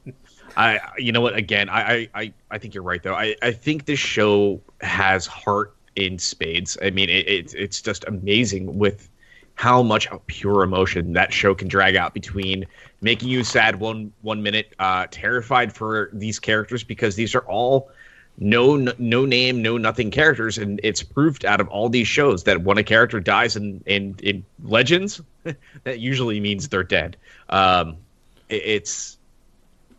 [0.57, 1.35] I, you know what?
[1.35, 3.13] Again, I, I, I, I think you're right though.
[3.13, 6.77] I, I think this show has heart in spades.
[6.81, 9.09] I mean, it, it it's just amazing with
[9.53, 12.65] how much pure emotion that show can drag out between
[13.05, 17.89] making you sad one one minute, uh, terrified for these characters because these are all
[18.37, 22.63] no no name no nothing characters and it's proved out of all these shows that
[22.63, 25.21] when a character dies in in, in legends
[25.85, 27.15] that usually means they're dead
[27.49, 27.95] um
[28.49, 29.17] it- it's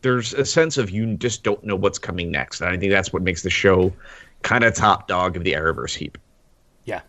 [0.02, 3.10] there's a sense of you just don't know what's coming next and i think that's
[3.10, 3.90] what makes the show
[4.42, 6.18] kind of top dog of the arrowverse heap
[6.84, 7.00] Yeah,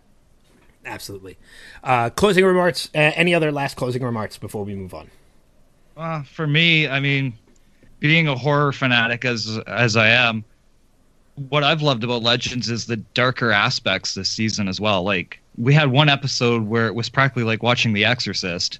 [0.86, 1.38] absolutely.
[1.84, 2.90] Uh, closing remarks.
[2.96, 5.10] Uh, any other last closing remarks before we move on?
[5.98, 7.40] Uh, for me, I mean,
[8.00, 10.46] being a horror fanatic as as I am,
[11.36, 15.04] what I've loved about Legends is the darker aspects this season as well.
[15.04, 18.80] Like we had one episode where it was practically like watching The Exorcist.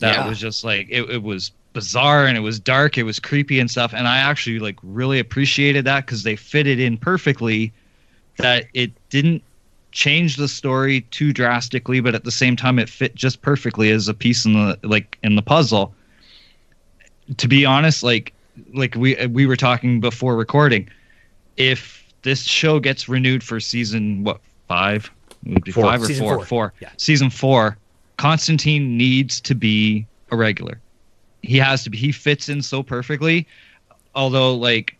[0.00, 0.24] That Yeah.
[0.24, 3.70] was just like it, it was bizarre and it was dark, it was creepy and
[3.70, 3.94] stuff.
[3.94, 7.72] And I actually like really appreciated that because they fitted in perfectly.
[8.38, 9.44] That it didn't
[9.92, 14.08] change the story too drastically, but at the same time it fit just perfectly as
[14.08, 15.94] a piece in the like in the puzzle
[17.36, 18.32] to be honest, like
[18.74, 20.88] like we we were talking before recording,
[21.56, 25.10] if this show gets renewed for season what five,
[25.46, 25.84] would be Four.
[25.84, 26.44] five or Season four, four.
[26.46, 26.74] four.
[26.80, 26.90] Yeah.
[26.96, 27.76] season four,
[28.16, 30.80] Constantine needs to be a regular.
[31.42, 31.96] He has to be.
[31.96, 33.46] He fits in so perfectly.
[34.14, 34.96] Although, like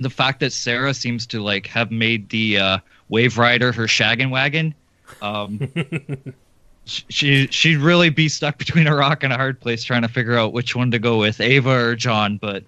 [0.00, 2.78] the fact that Sara seems to like have made the uh,
[3.08, 4.74] Wave Rider her shaggin' wagon.
[5.22, 5.60] Um,
[6.84, 10.36] she she'd really be stuck between a rock and a hard place trying to figure
[10.36, 12.36] out which one to go with, Ava or John.
[12.38, 12.64] But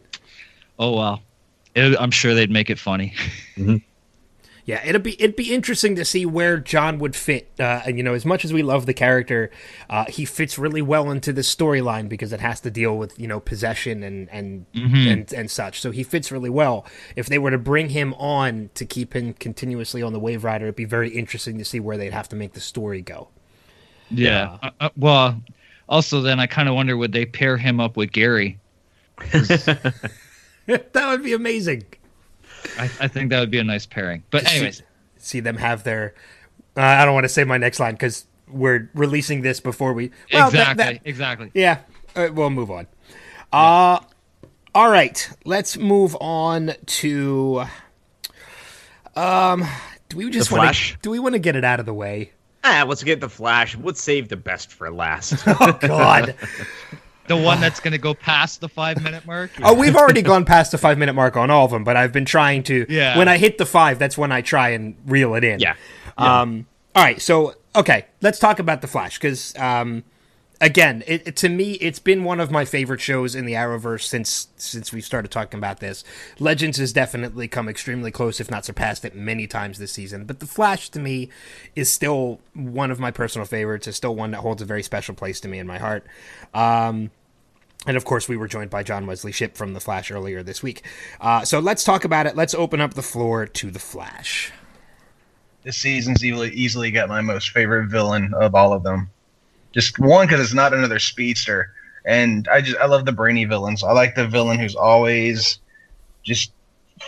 [0.79, 1.22] oh well,
[1.74, 3.14] it, I'm sure they'd make it funny.
[4.66, 7.52] Yeah, it'd be it'd be interesting to see where John would fit.
[7.59, 9.48] Uh, and you know, as much as we love the character,
[9.88, 13.29] uh, he fits really well into the storyline because it has to deal with you
[13.29, 15.81] know possession and and and and such.
[15.81, 16.85] So he fits really well.
[17.14, 20.64] If they were to bring him on to keep him continuously on the Wave Rider,
[20.64, 23.29] it'd be very interesting to see where they'd have to make the story go.
[24.11, 24.59] Yeah.
[24.62, 25.42] Uh, uh, well,
[25.88, 28.59] also then I kind of wonder would they pair him up with Gary?
[29.33, 30.12] that
[30.95, 31.85] would be amazing.
[32.79, 34.23] I, I think that would be a nice pairing.
[34.31, 34.83] But To see- anyways,
[35.19, 36.14] see, them have their.
[36.77, 40.11] Uh, I don't want to say my next line because we're releasing this before we.
[40.33, 41.51] Well, exactly, that- exactly.
[41.55, 41.79] Yeah,
[42.14, 42.87] uh, we'll move on.
[43.53, 44.01] Uh,
[44.75, 47.64] all right, let's move on to.
[49.14, 49.64] Um,
[50.09, 50.97] do we just want to?
[51.01, 52.33] Do we want to get it out of the way?
[52.68, 53.76] Ah, let's get the Flash.
[53.76, 55.35] Let's save the best for last.
[55.46, 56.35] Oh God!
[57.29, 59.50] The one that's going to go past the five minute mark.
[59.62, 62.12] oh, we've already gone past the five minute mark on all of them, but I've
[62.12, 62.87] been trying to.
[62.88, 63.16] Yeah.
[63.18, 65.61] When I hit the five, that's when I try and reel it in.
[65.61, 65.76] yeah.
[66.18, 66.66] Um.
[66.94, 67.20] All right.
[67.22, 70.02] So okay, let's talk about the Flash because um,
[70.61, 74.03] again, it, it- to me, it's been one of my favorite shows in the Arrowverse
[74.03, 76.05] since since we started talking about this.
[76.38, 80.25] Legends has definitely come extremely close, if not surpassed it, many times this season.
[80.25, 81.29] But the Flash, to me,
[81.75, 83.87] is still one of my personal favorites.
[83.87, 86.07] Is still one that holds a very special place to me in my heart.
[86.55, 87.11] Um,
[87.87, 90.61] and of course, we were joined by John Wesley Shipp from The Flash earlier this
[90.62, 90.83] week.
[91.21, 92.35] Uh, so let's talk about it.
[92.35, 94.51] Let's open up the floor to The Flash.
[95.62, 99.11] This season's easily, easily got my most favorite villain of all of them.
[99.77, 101.71] Just one because it's not another speedster,
[102.07, 103.85] and I just I love the brainy villains.
[103.85, 105.59] I like the villain who's always
[106.23, 106.51] just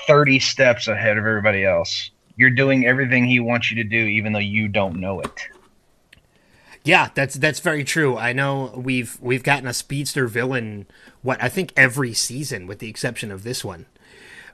[0.07, 2.11] thirty steps ahead of everybody else.
[2.37, 5.49] You're doing everything he wants you to do, even though you don't know it.
[6.85, 8.19] Yeah, that's that's very true.
[8.19, 10.87] I know we've we've gotten a speedster villain
[11.23, 13.87] what I think every season with the exception of this one.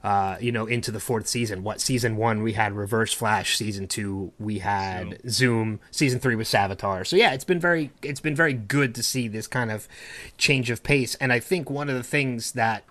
[0.05, 1.63] Uh, you know, into the fourth season.
[1.63, 6.47] What season one we had Reverse Flash, season two we had Zoom, season three was
[6.47, 7.07] Savitar.
[7.07, 9.89] So yeah, it's been very it's been very good to see this kind of
[10.37, 11.15] change of pace.
[11.15, 12.85] And I think one of the things that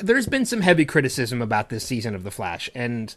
[0.00, 3.16] there's been some heavy criticism about this season of the Flash, and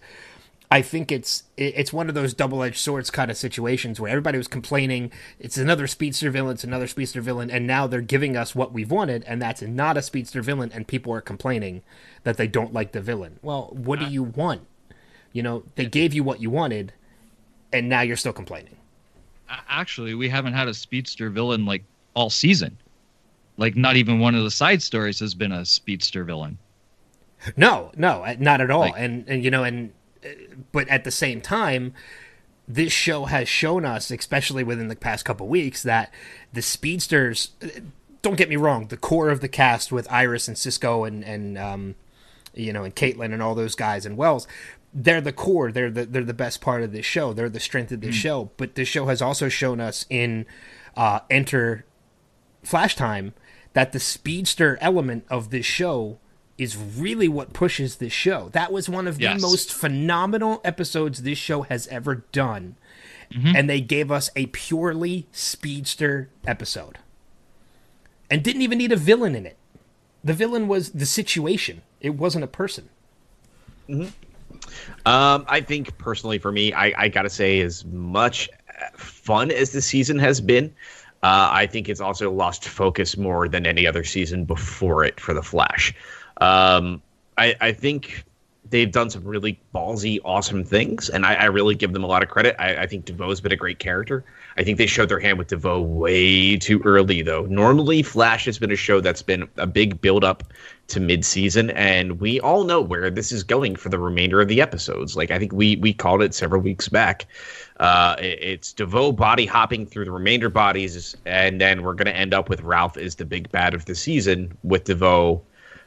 [0.75, 4.37] I think it's it's one of those double edged swords kind of situations where everybody
[4.37, 5.09] was complaining
[5.39, 8.91] it's another speedster villain, it's another speedster villain, and now they're giving us what we've
[8.91, 11.81] wanted, and that's not a speedster villain, and people are complaining
[12.23, 13.39] that they don't like the villain.
[13.41, 14.67] Well, what do you want?
[15.31, 16.91] You know, they gave you what you wanted,
[17.71, 18.75] and now you're still complaining.
[19.69, 21.85] Actually, we haven't had a speedster villain like
[22.15, 22.77] all season.
[23.55, 26.57] Like, not even one of the side stories has been a speedster villain.
[27.55, 28.81] No, no, uh, not at all.
[28.81, 29.93] Like- and and you know, and
[30.71, 31.93] but at the same time,
[32.67, 36.11] this show has shown us, especially within the past couple weeks, that
[36.53, 37.51] the speedsters.
[38.21, 41.57] Don't get me wrong, the core of the cast with Iris and Cisco and and
[41.59, 41.95] um,
[42.55, 44.47] you know, and Caitlin and all those guys and Wells.
[44.93, 45.71] They're the core.
[45.71, 47.33] They're the they're the best part of this show.
[47.33, 48.49] They're the strength of this show.
[48.57, 50.45] But this show has also shown us in
[50.95, 51.85] uh, Enter
[52.63, 53.33] Flash Time
[53.73, 56.17] that the speedster element of this show
[56.57, 58.49] is really what pushes this show.
[58.53, 59.35] That was one of Yes.
[59.35, 62.75] the most phenomenal episodes this show has ever done.
[63.31, 63.55] Mm-hmm.
[63.55, 66.99] And they gave us a purely speedster episode.
[68.29, 69.57] And didn't even need a villain in it.
[70.23, 71.81] The villain was the situation.
[72.01, 72.89] It wasn't a person.
[73.89, 74.09] Um,
[75.05, 78.49] I think personally for me, I, I gotta say, as much
[78.95, 80.73] fun as the season has been,
[81.23, 85.33] uh, I think it's also lost focus more than any other season before it for
[85.33, 85.93] the Flash.
[86.41, 87.01] Um,
[87.37, 88.23] I, I think
[88.69, 92.23] they've done some really ballsy, awesome things, and I, I really give them a lot
[92.23, 92.55] of credit.
[92.57, 94.25] I, I think DeVoe's been a great character.
[94.57, 97.45] I think they showed their hand with DeVoe way too early, though.
[97.45, 100.43] Normally, Flash has been a show that's been a big build up
[100.87, 104.61] to mid-season, and we all know where this is going for the remainder of the
[104.61, 105.15] episodes.
[105.15, 107.25] Like I think we we called it several weeks back.
[107.79, 112.15] Uh, it- it's DeVoe body hopping through the remainder bodies, and then we're going to
[112.15, 115.41] end up with Ralph as the big bad of the season, with DeVoe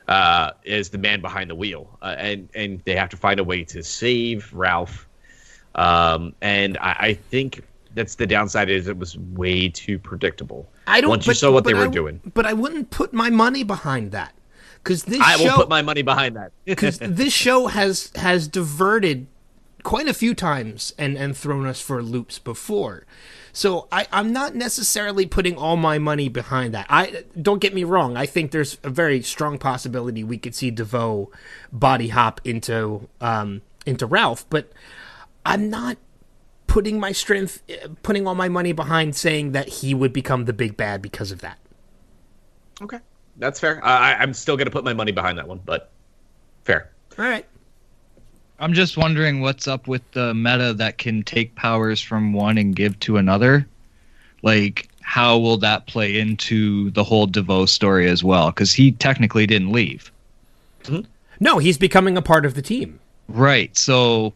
[0.09, 3.45] uh, as the man behind the wheel, uh, and and they have to find a
[3.45, 5.07] way to save Ralph.
[5.75, 7.63] Um, and I, I think
[7.95, 10.69] that's the downside is it was way too predictable.
[10.87, 13.63] I don't Once you saw what they were doing, But I wouldn't put my money
[13.63, 14.35] behind that.
[14.83, 16.53] Because this I will show put my money behind that.
[16.65, 19.27] because this show has has diverted
[19.83, 23.05] quite a few times and and thrown us for loops before.
[23.53, 26.87] So I, I'm not necessarily putting all my money behind that.
[26.89, 28.17] I don't get me wrong.
[28.17, 31.31] I think there's a very strong possibility we could see DeVoe
[31.73, 34.71] body hop into um, into Ralph, but
[35.47, 35.97] I'm not
[36.67, 40.53] putting my strength, uh, putting all my money behind saying that he would become the
[40.53, 41.59] big bad because of that.
[42.83, 42.99] okay,
[43.39, 43.83] that's fair.
[43.85, 45.91] I, I- I'm still going to put my money behind that one, but
[46.65, 46.91] fair.
[47.19, 47.47] All right.
[48.61, 52.75] I'm just wondering what's up with the meta that can take powers from one and
[52.75, 53.69] give to another.
[54.43, 58.51] Like, how will that play into the whole DeVoe story as well?
[58.51, 60.11] Because he technically didn't leave.
[60.85, 61.09] Mm-hmm.
[61.41, 62.99] No, he's becoming a part of the team.
[63.29, 63.77] Right.
[63.77, 64.33] So,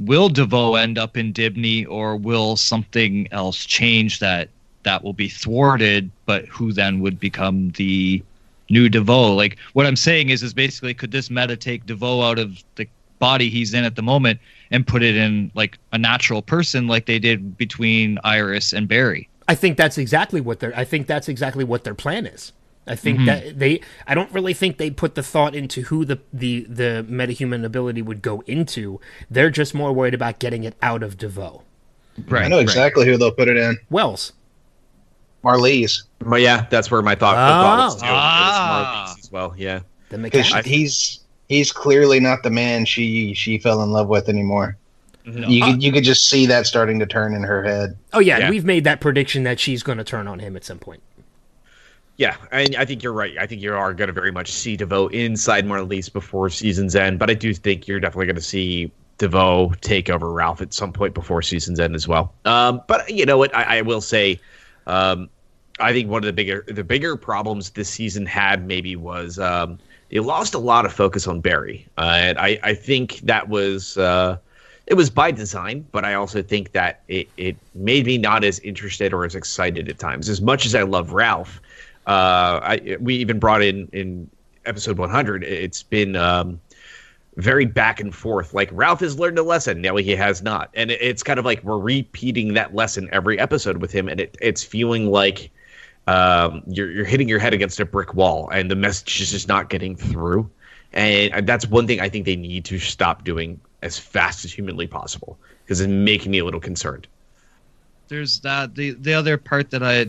[0.00, 4.50] will DeVoe end up in Dibney, or will something else change that
[4.82, 6.10] that will be thwarted?
[6.26, 8.22] But who then would become the
[8.70, 9.34] new DeVoe.
[9.34, 12.86] Like what I'm saying is, is basically could this meta take DeVoe out of the
[13.18, 17.06] body he's in at the moment and put it in like a natural person, like
[17.06, 19.28] they did between Iris and Barry?
[19.48, 22.52] I think that's exactly what their I think that's exactly what their plan is.
[22.88, 23.26] I think Mm-hmm.
[23.26, 27.04] that they I don't really think they put the thought into who the the the
[27.08, 29.00] metahuman ability would go into.
[29.30, 31.62] They're just more worried about getting it out of DeVoe.
[32.28, 32.44] Right.
[32.44, 33.76] I know exactly who they'll put it in.
[33.90, 34.32] Wells.
[35.44, 36.02] Marlize.
[36.20, 38.06] But yeah, that's where my thought, the thought was too.
[38.06, 39.06] It was Ah.
[39.14, 39.54] Marlize as well.
[39.56, 39.80] Yeah.
[40.08, 40.64] The mechanic.
[40.64, 44.76] he's he's clearly not the man she she fell in love with anymore.
[45.24, 45.48] No.
[45.48, 47.96] You could you could just see that starting to turn in her head.
[48.12, 48.50] Oh yeah, Yeah.
[48.50, 51.02] we've made that prediction that she's going to turn on him at some point.
[52.16, 53.36] Yeah, and I think you're right.
[53.38, 57.18] I think you are going to very much see DeVoe inside Marlize before season's end,
[57.18, 60.92] but I do think you're definitely going to see DeVoe take over Ralph at some
[60.92, 62.32] point before season's end as well.
[62.46, 63.54] Um, but you know what?
[63.54, 64.40] I, I will say,
[64.86, 65.28] um,
[65.78, 69.78] I think one of the bigger the bigger problems this season had maybe was um,
[70.08, 73.96] they lost a lot of focus on Barry, uh, and I, I think that was.
[73.96, 74.38] Uh,
[74.86, 78.60] it was by design, but I also think that it, it made me not as
[78.60, 80.28] interested or as excited at times.
[80.28, 81.60] As much as I love Ralph,
[82.06, 84.30] uh, I we even brought in in
[84.64, 85.42] episode 100.
[85.42, 86.60] It's been um,
[87.36, 88.54] very back and forth.
[88.54, 91.44] Like Ralph has learned a lesson, now he has not, and it, it's kind of
[91.44, 95.50] like we're repeating that lesson every episode with him, and it, it's feeling like
[96.06, 99.48] um, you're you're hitting your head against a brick wall, and the message is just
[99.48, 100.48] not getting through.
[100.92, 104.86] And that's one thing I think they need to stop doing as fast as humanly
[104.86, 107.06] possible because it's making me a little concerned.
[108.08, 110.06] there's that the the other part that I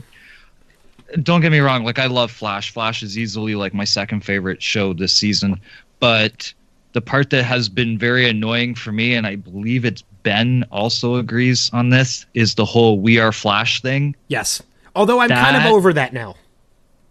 [1.24, 2.72] don't get me wrong, like I love Flash.
[2.72, 5.60] Flash is easily like my second favorite show this season,
[6.00, 6.54] but
[6.94, 11.16] the part that has been very annoying for me, and I believe it's Ben also
[11.16, 14.16] agrees on this, is the whole "We Are Flash" thing.
[14.28, 14.62] Yes.
[14.98, 16.36] Although I'm kind of over that now.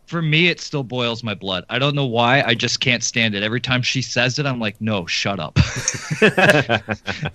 [0.07, 1.64] For me, it still boils my blood.
[1.68, 2.42] I don't know why.
[2.42, 3.42] I just can't stand it.
[3.42, 5.57] Every time she says it, I'm like, no, shut up.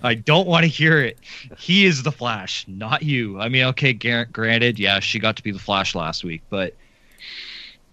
[0.02, 1.18] I don't want to hear it.
[1.58, 3.40] He is the Flash, not you.
[3.40, 6.74] I mean, okay, granted, yeah, she got to be the Flash last week, but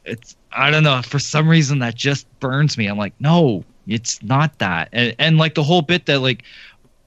[0.05, 1.01] it's I don't know.
[1.01, 2.87] For some reason, that just burns me.
[2.87, 4.89] I'm like, no, it's not that.
[4.91, 6.43] And and like the whole bit that like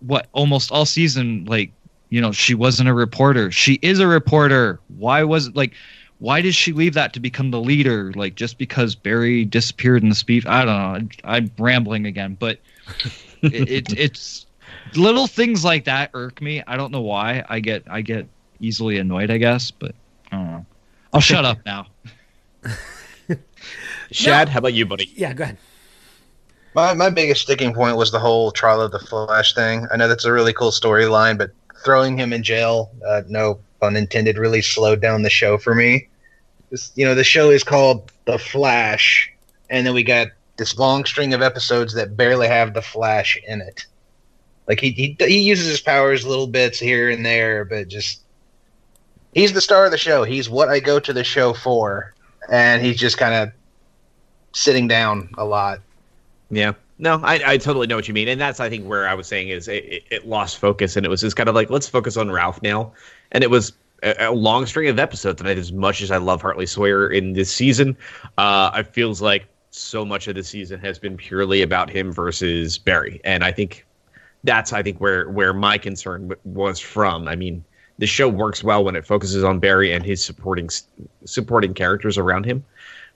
[0.01, 1.73] what almost all season, like
[2.13, 3.51] you know, she wasn't a reporter.
[3.51, 4.79] She is a reporter.
[4.99, 5.73] Why was it like?
[6.19, 8.13] Why did she leave that to become the leader?
[8.13, 10.45] Like just because Barry disappeared in the speech?
[10.45, 11.09] I don't know.
[11.25, 12.59] I'm rambling again, but
[13.41, 14.45] it, it it's
[14.95, 16.63] little things like that irk me.
[16.67, 17.47] I don't know why.
[17.49, 18.29] I get I get
[18.61, 19.95] easily annoyed, I guess, but
[20.31, 20.67] I don't know.
[21.15, 21.87] I'll shut up now.
[24.11, 25.11] Shad, how about you, buddy?
[25.17, 25.57] Yeah, go ahead.
[26.75, 29.87] My my biggest sticking point was the whole trial of the Flash thing.
[29.91, 31.53] I know that's a really cool storyline, but
[31.85, 36.09] throwing him in jail, uh, no pun intended, really slowed down the show for me.
[36.71, 39.31] This, you know, the show is called The Flash,
[39.69, 43.61] and then we got this long string of episodes that barely have the Flash in
[43.61, 43.85] it.
[44.69, 48.23] Like he he, he uses his powers little bits here and there, but just
[49.35, 50.25] he's the star of the show.
[50.25, 52.15] He's what I go to the show for,
[52.51, 53.53] and he's just kind of
[54.53, 55.81] sitting down a lot.
[56.51, 56.73] Yeah.
[56.99, 59.27] No, I, I totally know what you mean, and that's I think where I was
[59.27, 61.89] saying is it, it, it lost focus, and it was just kind of like let's
[61.89, 62.93] focus on Ralph now,
[63.33, 65.41] and it was a, a long string of episodes.
[65.41, 67.97] And as much as I love Hartley Sawyer in this season,
[68.39, 72.79] uh, it feels like so much of the season has been purely about him versus
[72.79, 73.87] Barry, and I think
[74.45, 77.27] that's I think where where my concern was from.
[77.27, 77.65] I mean,
[77.99, 80.69] the show works well when it focuses on Barry and his supporting
[81.25, 82.65] supporting characters around him,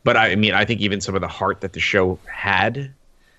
[0.03, 2.93] but I mean, I think even some of the heart that the show had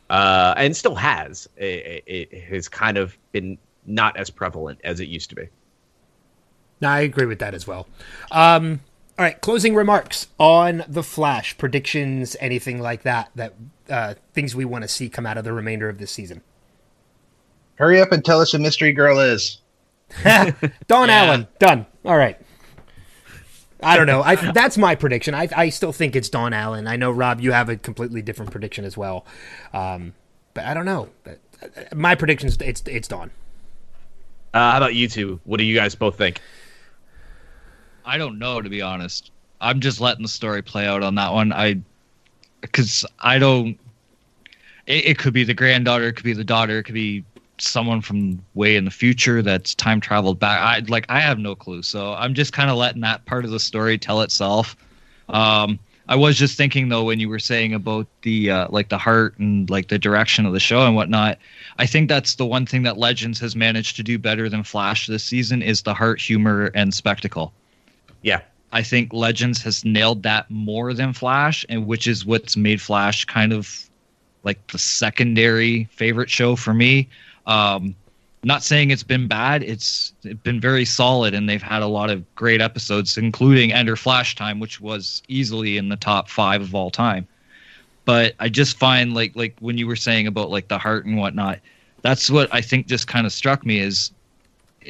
[0.09, 5.07] uh, and still has, it, it has kind of been not as prevalent as it
[5.07, 5.49] used to be.
[6.81, 7.87] No, I agree with that as well.
[8.31, 8.81] Um,
[9.17, 13.31] all right, closing remarks on the Flash predictions, anything like that.
[13.35, 13.53] That
[13.89, 16.43] uh, things we want to see come out of the remainder of this season.
[17.75, 19.59] Hurry up and tell us who Mystery Girl is.
[20.23, 20.53] Dawn
[20.91, 21.07] Yeah.
[21.09, 21.85] Allen, done.
[22.05, 22.39] All right.
[23.81, 24.21] I don't know.
[24.21, 25.33] I that's my prediction.
[25.33, 26.87] I I still think it's Dawn Allen.
[26.87, 29.25] I know Rob, you have a completely different prediction as well,
[29.73, 30.13] um,
[30.53, 31.09] but I don't know.
[31.23, 33.31] But, uh, My prediction's it's it's Dawn.
[34.53, 35.39] Uh, how about you two?
[35.43, 36.41] What do you guys both think?
[38.05, 39.31] I don't know to be honest.
[39.61, 41.53] I'm just letting the story play out on that one.
[41.53, 41.79] I
[42.61, 43.77] because I don't.
[44.87, 47.23] It, it could be the granddaughter, it could be the daughter, it could be
[47.59, 50.59] someone from way in the future that's time traveled back.
[50.59, 51.81] I like I have no clue.
[51.81, 54.75] So I'm just kind of letting that part of the story tell itself.
[55.29, 55.79] Um,
[56.09, 59.37] I was just thinking though when you were saying about the uh, like the heart
[59.39, 61.37] and like the direction of the show and whatnot.
[61.79, 65.07] I think that's the one thing that Legends has managed to do better than Flash
[65.07, 67.51] this season is the heart, humor, and spectacle.
[68.21, 68.41] Yeah,
[68.71, 73.25] I think Legends has nailed that more than Flash, and which is what's made Flash
[73.25, 73.89] kind of
[74.43, 77.09] like the secondary favorite show for me.
[77.47, 77.95] Um,
[78.43, 82.09] not saying it's been bad; it's, it's been very solid, and they've had a lot
[82.09, 86.91] of great episodes, including Enter Flashtime, which was easily in the top five of all
[86.91, 87.27] time.
[88.05, 91.17] But I just find like like when you were saying about like the heart and
[91.17, 91.59] whatnot,
[92.03, 94.11] that's what I think just kind of struck me is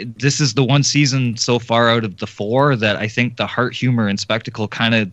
[0.05, 3.47] this is the one season so far out of the four that I think the
[3.47, 5.11] heart, humor, and spectacle kind of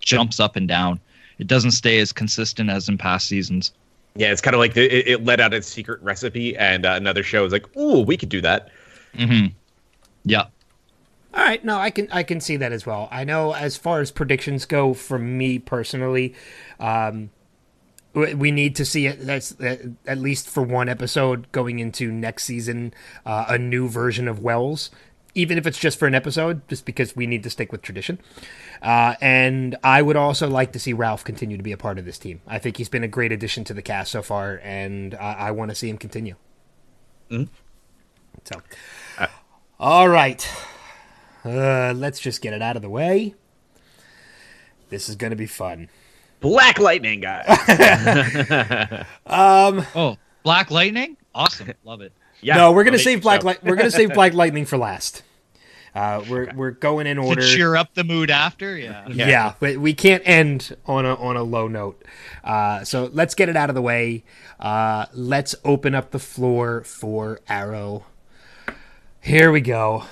[0.00, 1.00] jumps up and down.
[1.38, 3.72] It doesn't stay as consistent as in past seasons.
[4.16, 6.94] Yeah, it's kind of like the, it, it let out its secret recipe, and uh,
[6.94, 8.70] another show is like, "Ooh, we could do that."
[9.14, 9.54] Mm-hmm.
[10.24, 10.46] Yeah.
[11.32, 13.08] All right, no, I can I can see that as well.
[13.12, 16.34] I know as far as predictions go, for me personally,
[16.80, 17.30] um,
[18.14, 19.24] w- we need to see it.
[19.24, 22.92] That's uh, at least for one episode going into next season,
[23.24, 24.90] uh, a new version of Wells,
[25.36, 28.18] even if it's just for an episode, just because we need to stick with tradition.
[28.82, 32.04] Uh, and I would also like to see Ralph continue to be a part of
[32.04, 32.40] this team.
[32.46, 35.50] I think he's been a great addition to the cast so far, and I, I
[35.50, 36.34] want to see him continue.
[37.30, 37.48] Mhm.
[38.44, 38.62] So,
[39.78, 40.48] all right.
[41.44, 43.34] Uh, let's just get it out of the way.
[44.88, 45.88] This is going to be fun.
[46.40, 49.04] Black Lightning guy.
[49.26, 51.16] Oh, Black Lightning?
[51.34, 51.72] Awesome.
[51.84, 52.12] Love it.
[52.40, 53.48] Yeah, no, we're going to save Black show.
[53.48, 53.62] Light.
[53.62, 55.22] We're going to save Black Lightning for last.
[55.94, 58.76] Uh, we're we're going in order To cheer up the mood after?
[58.76, 59.08] Yeah.
[59.08, 59.28] Yeah.
[59.28, 62.04] Yeah, but we can't end on a on a low note.
[62.44, 64.24] Uh, so let's get it out of the way.
[64.58, 68.04] Uh, let's open up the floor for Arrow.
[69.20, 70.04] Here we go.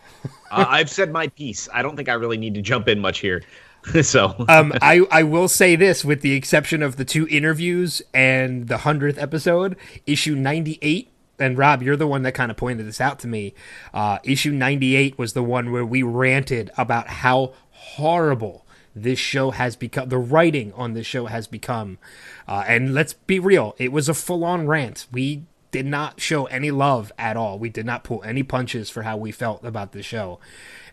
[0.50, 1.68] uh, I've said my piece.
[1.72, 3.42] I don't think I really need to jump in much here.
[4.02, 8.68] so Um, I I will say this, with the exception of the two interviews and
[8.68, 9.76] the hundredth episode,
[10.06, 11.10] issue ninety eight.
[11.38, 13.54] And Rob, you're the one that kind of pointed this out to me.
[13.94, 19.50] Uh, issue ninety eight was the one where we ranted about how horrible this show
[19.50, 20.08] has become.
[20.08, 21.98] The writing on this show has become.
[22.46, 25.06] Uh, and let's be real, it was a full on rant.
[25.12, 27.58] We did not show any love at all.
[27.58, 30.40] We did not pull any punches for how we felt about the show.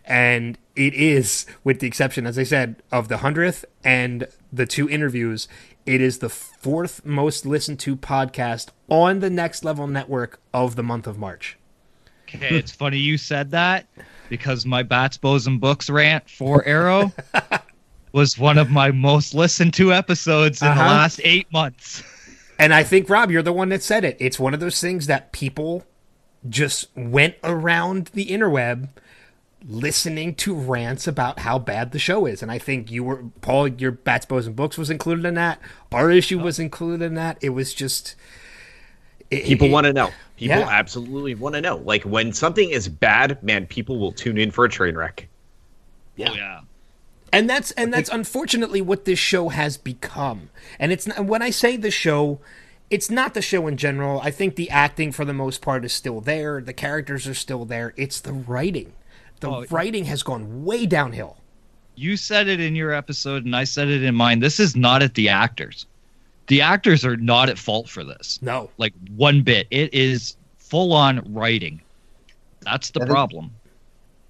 [0.04, 4.88] And it is, with the exception, as I said, of the 100th and the two
[4.88, 5.48] interviews,
[5.86, 10.82] it is the fourth most listened to podcast on the Next Level Network of the
[10.82, 11.56] month of March.
[12.28, 13.86] Okay, it's funny you said that
[14.28, 17.12] because my Bats, Bows, and Books rant for Arrow
[18.12, 20.82] was one of my most listened to episodes in Uh-huh.
[20.82, 22.02] the last eight months.
[22.58, 24.16] And I think, Rob, you're the one that said it.
[24.18, 25.84] It's one of those things that people
[26.48, 28.88] just went around the interweb
[29.68, 32.42] listening to rants about how bad the show is.
[32.42, 35.58] And I think you were, Paul, your Bats, Bows, and Books was included in that.
[35.92, 37.38] Our issue was included in that.
[37.40, 38.14] It was just.
[39.30, 40.10] it- people want to know.
[40.36, 40.68] People Yeah.
[40.68, 41.78] absolutely want to know.
[41.78, 45.26] Like when something is bad, man, people will tune in for a train wreck.
[46.14, 46.30] Yeah.
[46.30, 46.60] Oh, yeah.
[47.32, 50.48] and that's and that's unfortunately what this show has become
[50.78, 52.38] and it's not when i say the show
[52.88, 55.92] it's not the show in general i think the acting for the most part is
[55.92, 58.92] still there the characters are still there it's the writing
[59.50, 61.36] the Oh, writing has gone way downhill
[61.94, 64.40] You said it in your episode, and I said it in mine.
[64.40, 65.86] This is not at the actors.
[66.48, 68.38] The actors are not at fault for this.
[68.42, 69.66] no Like one bit.
[69.70, 71.80] It is full on writing.
[72.62, 73.50] That's the I think- problem.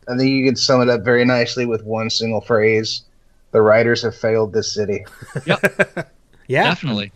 [0.09, 3.03] I think you could sum it up very nicely with one single phrase:
[3.51, 5.05] "The writers have failed this city."
[5.47, 7.11] yeah Definitely.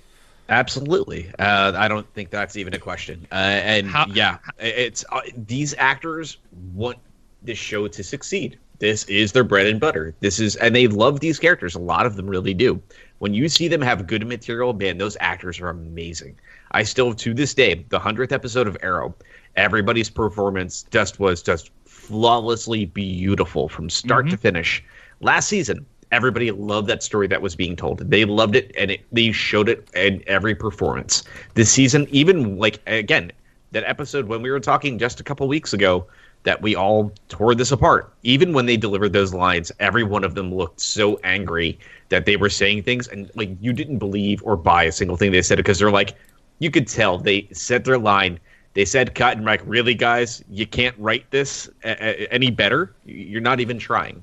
[0.49, 1.31] Absolutely.
[1.39, 3.29] Uh, I don't think that's even a question.
[3.31, 6.39] Uh, and How- yeah, it's uh, these actors
[6.75, 6.99] want
[7.43, 8.59] this show to succeed.
[8.79, 10.15] This is their bread and butter.
[10.21, 11.75] This is, and they love these characters.
[11.75, 12.81] A lot of them really do.
[13.19, 16.39] When you see them have good material, man, those actors are amazing.
[16.73, 19.15] I still, to this day, the hundredth episode of Arrow,
[19.57, 24.41] everybody's performance just was just flawlessly beautiful from start to mm-hmm.
[24.41, 24.83] finish.
[25.21, 27.99] Last season, everybody loved that story that was being told.
[27.99, 31.25] They loved it, and it, they showed it in every performance.
[31.55, 33.31] This season, even like again,
[33.73, 36.07] that episode when we were talking just a couple weeks ago,
[36.45, 38.13] that we all tore this apart.
[38.23, 41.79] Even when they delivered those lines, every one of them looked so angry
[42.09, 45.33] that they were saying things, and like you didn't believe or buy a single thing
[45.33, 46.15] they said because they're like,
[46.59, 48.39] you could tell they said their line.
[48.75, 52.95] They said cut and like, really, guys, you can't write this a- a- any better.
[53.05, 54.23] You're not even trying.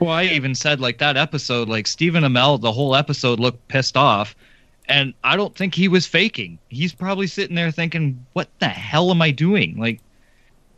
[0.00, 3.96] Well, I even said like that episode, like Stephen Amell, the whole episode looked pissed
[3.96, 4.36] off,
[4.88, 6.58] and I don't think he was faking.
[6.68, 10.00] He's probably sitting there thinking, "What the hell am I doing?" Like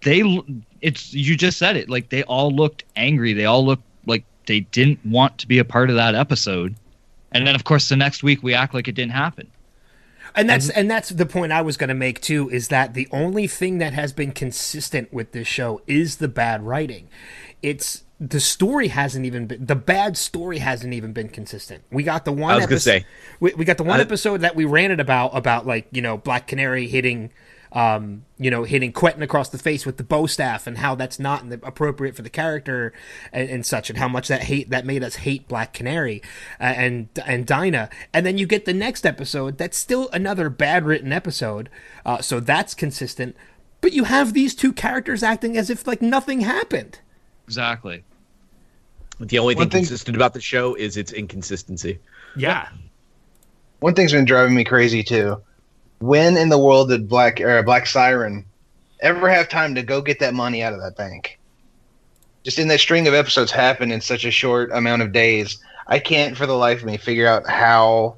[0.03, 0.41] they,
[0.81, 1.89] it's you just said it.
[1.91, 3.33] Like they all looked angry.
[3.33, 6.75] They all looked like they didn't want to be a part of that episode.
[7.33, 9.47] And then, of course, the next week we act like it didn't happen.
[10.35, 13.09] and that's and that's the point i was going to make too is that the
[13.11, 17.09] only thing that has been consistent with this show is the bad writing
[17.63, 21.83] it's the story hasn't even been the bad story hasn't even been consistent.
[21.91, 23.07] We got the one I was gonna episode say.
[23.41, 26.17] we, we got the one I- episode that we ranted about about like you know
[26.19, 27.31] Black Canary hitting
[27.73, 31.19] um you know hitting Quentin across the face with the bow staff and how that's
[31.19, 32.93] not the- appropriate for the character
[33.33, 36.21] and, and such and how much that hate that made us hate Black Canary
[36.61, 40.85] uh, and and Dinah and then you get the next episode that's still another bad
[40.85, 41.69] written episode
[42.05, 43.37] uh, so that's consistent
[43.81, 46.99] but you have these two characters acting as if like nothing happened.
[47.47, 48.05] Exactly.
[49.19, 51.99] The only thing, thing- consistent about the show is its inconsistency.
[52.37, 52.69] Yeah.
[53.81, 55.41] One thing's been driving me crazy too.
[56.01, 58.45] When in the world did Black or Black Siren
[59.01, 61.39] ever have time to go get that money out of that bank?
[62.43, 65.59] Just in that string of episodes happened in such a short amount of days.
[65.87, 68.17] I can't for the life of me figure out how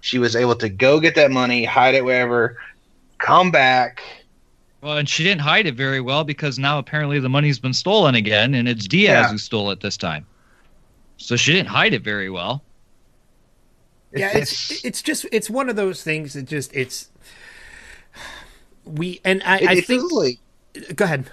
[0.00, 2.56] she was able to go get that money, hide it wherever,
[3.18, 4.02] come back.
[4.80, 8.14] Well, and she didn't hide it very well because now apparently the money's been stolen
[8.16, 9.28] again, and it's Diaz Yeah.
[9.30, 10.26] who stole it this time.
[11.18, 12.64] So she didn't hide it very well.
[14.12, 17.10] yeah it's it's just it's one of those things that just it's
[18.94, 21.26] we and i, it, I it think feels like go ahead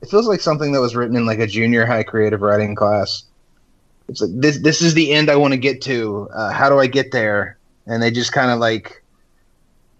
[0.00, 3.24] it feels like something that was written in like a junior high creative writing class.
[4.08, 6.28] It's like this this is the end I want to get to.
[6.32, 7.58] Uh, how do I get there?
[7.86, 9.02] And they just kind of like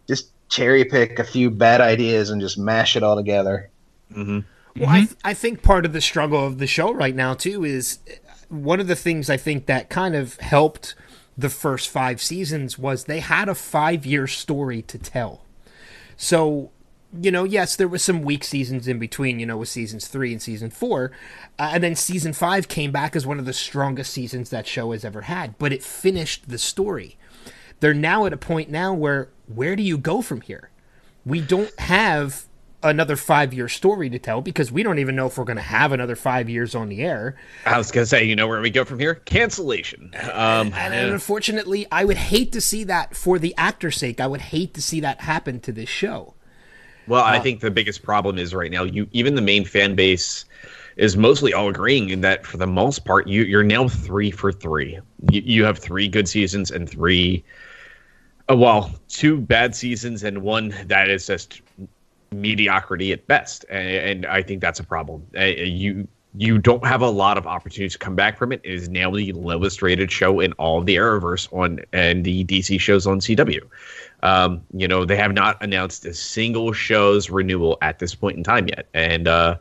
[0.06, 3.70] just cherry pick a few bad ideas and just mash it all together.
[4.12, 4.80] Mm-hmm.
[4.80, 7.62] well I, th- I think part of the struggle of the show right now too
[7.62, 8.14] is uh,
[8.48, 10.94] one of the things i think that kind of helped
[11.36, 15.42] the first five seasons was they had a five year story to tell
[16.18, 16.70] so
[17.18, 20.32] you know, yes, there was some weak seasons in between, you know, with seasons three
[20.32, 21.10] and season four.
[21.58, 24.92] Uh, and then season five came back as one of the strongest seasons that show
[24.92, 27.16] has ever had, but it finished the story.
[27.80, 30.70] They're now at a point now where, where do you go from here?
[31.24, 32.46] We don't have
[32.82, 35.62] another five year story to tell because we don't even know if we're going to
[35.62, 37.36] have another five years on the air.
[37.66, 39.16] I was gonna say, you know where we go from here?
[39.16, 40.14] Cancellation.
[40.32, 44.20] Um, And, and unfortunately, I would hate to see that for the actor's sake.
[44.20, 46.34] I would hate to see that happen to this show.
[47.08, 50.44] Well, I think the biggest problem is right now, you even the main fan base
[50.96, 54.52] is mostly all agreeing in that for the most part, you you're now three for
[54.52, 54.98] three.
[55.30, 57.44] You, you have three good seasons and three,
[58.50, 61.62] uh, well, two bad seasons and one that is just
[62.32, 65.26] mediocrity at best, and, and I think that's a problem.
[65.36, 68.60] Uh, you you don't have a lot of opportunities to come back from it.
[68.62, 72.44] It is now the lowest rated show in all of the Arrowverse on and the
[72.44, 73.62] DC shows on CW.
[74.22, 78.44] Um, you know, they have not announced a single show's renewal at this point in
[78.44, 78.86] time yet.
[78.92, 79.56] And, uh,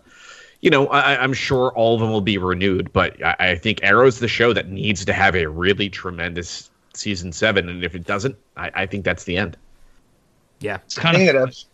[0.62, 3.80] you know, I, I'm sure all of them will be renewed, but I, I think
[3.84, 7.70] Arrow's the show that needs to have a really tremendous season seven.
[7.70, 9.58] And if it doesn't, I, I think that's the end.
[10.60, 10.80] Yeah.
[10.86, 11.66] It's The kind thing of that ups-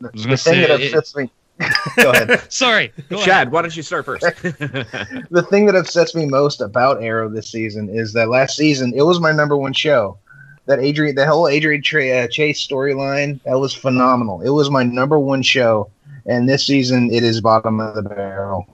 [0.00, 1.30] the, was the gonna thing that say, it- upsets me.
[1.96, 2.52] Go ahead.
[2.52, 2.92] sorry.
[3.08, 3.26] Go ahead.
[3.26, 4.22] Chad, why don't you start first?
[4.42, 9.02] the thing that upsets me most about Arrow this season is that last season it
[9.02, 10.18] was my number one show.
[10.66, 14.42] That Adrian, the whole Adrian Tra- uh, Chase storyline, that was phenomenal.
[14.42, 15.90] It was my number one show,
[16.26, 18.66] and this season it is bottom of the barrel.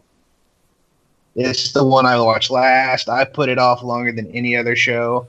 [1.37, 3.09] It's the one I watched last.
[3.09, 5.29] I put it off longer than any other show.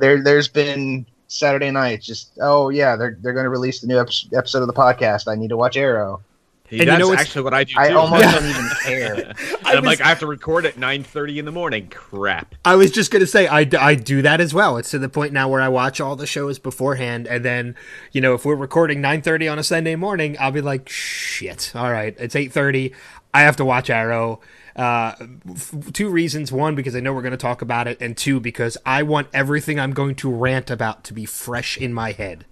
[0.00, 2.02] There, there's been Saturday night.
[2.02, 5.30] Just oh yeah, they're they're going to release the new ep- episode of the podcast.
[5.30, 6.20] I need to watch Arrow.
[6.66, 7.72] Hey, you that's know, actually what I do.
[7.78, 7.96] I too.
[7.98, 8.32] almost Yeah.
[8.40, 9.14] don't even care.
[9.14, 11.88] And I I'm was- like, I have to record at 9:30 in the morning.
[11.88, 12.54] Crap.
[12.64, 14.76] I was just gonna say I, I do that as well.
[14.76, 17.74] It's to the point now where I watch all the shows beforehand, and then
[18.12, 21.72] you know if we're recording nine thirty on a Sunday morning, I'll be like, shit.
[21.74, 22.92] All right, it's eight thirty.
[23.32, 24.40] I have to watch Arrow.
[24.78, 25.14] Uh,
[25.50, 28.38] f- two reasons: one, because I know we're going to talk about it, and two,
[28.38, 32.46] because I want everything I'm going to rant about to be fresh in my head.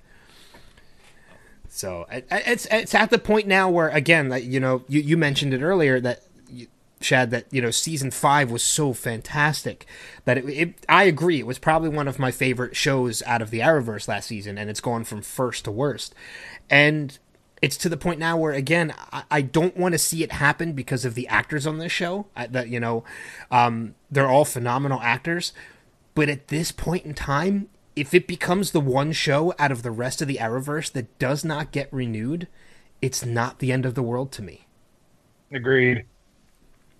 [1.68, 5.62] So it's it's at the point now where again, you know, you, you mentioned it
[5.62, 6.22] earlier that
[7.02, 9.86] Shad that you know season five was so fantastic
[10.24, 13.50] that it, it I agree it was probably one of my favorite shows out of
[13.50, 16.14] the Arrowverse last season, and it's gone from first to worst,
[16.70, 17.18] and
[17.62, 20.72] it's to the point now where again I, I don't want to see it happen
[20.72, 22.26] because of the actors on this show.
[22.36, 23.04] I, that you know,
[23.50, 25.52] um, they're all phenomenal actors,
[26.14, 29.90] but at this point in time, if it becomes the one show out of the
[29.90, 32.46] rest of the Arrowverse that does not get renewed,
[33.00, 34.66] it's not the end of the world to me.
[35.50, 36.04] Agreed.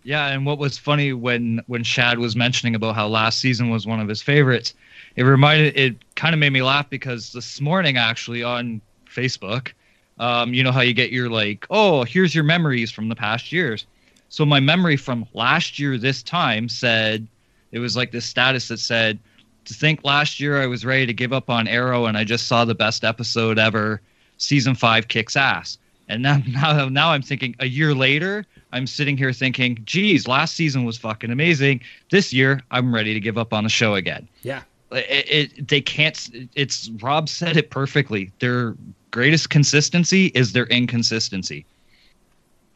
[0.02, 3.86] Yeah, and what was funny when when Shad was mentioning about how last season was
[3.86, 4.72] one of his favorites,
[5.16, 8.80] it reminded it kind of made me laugh because this morning actually on
[9.12, 9.72] Facebook,
[10.18, 13.52] um, you know how you get your like, oh, here's your memories from the past
[13.52, 13.86] years.
[14.28, 17.26] So my memory from last year this time said
[17.72, 19.18] it was like this status that said
[19.66, 22.46] to think last year I was ready to give up on Arrow and I just
[22.46, 24.00] saw the best episode ever,
[24.38, 25.78] season five kicks ass.
[26.08, 30.54] And now, now, now I'm thinking a year later, I'm sitting here thinking, geez, last
[30.54, 31.80] season was fucking amazing.
[32.10, 34.28] This year, I'm ready to give up on the show again.
[34.42, 34.62] Yeah.
[34.92, 36.48] It, it they can't.
[36.54, 38.30] It's Rob said it perfectly.
[38.38, 38.76] Their
[39.16, 41.64] greatest consistency is their inconsistency.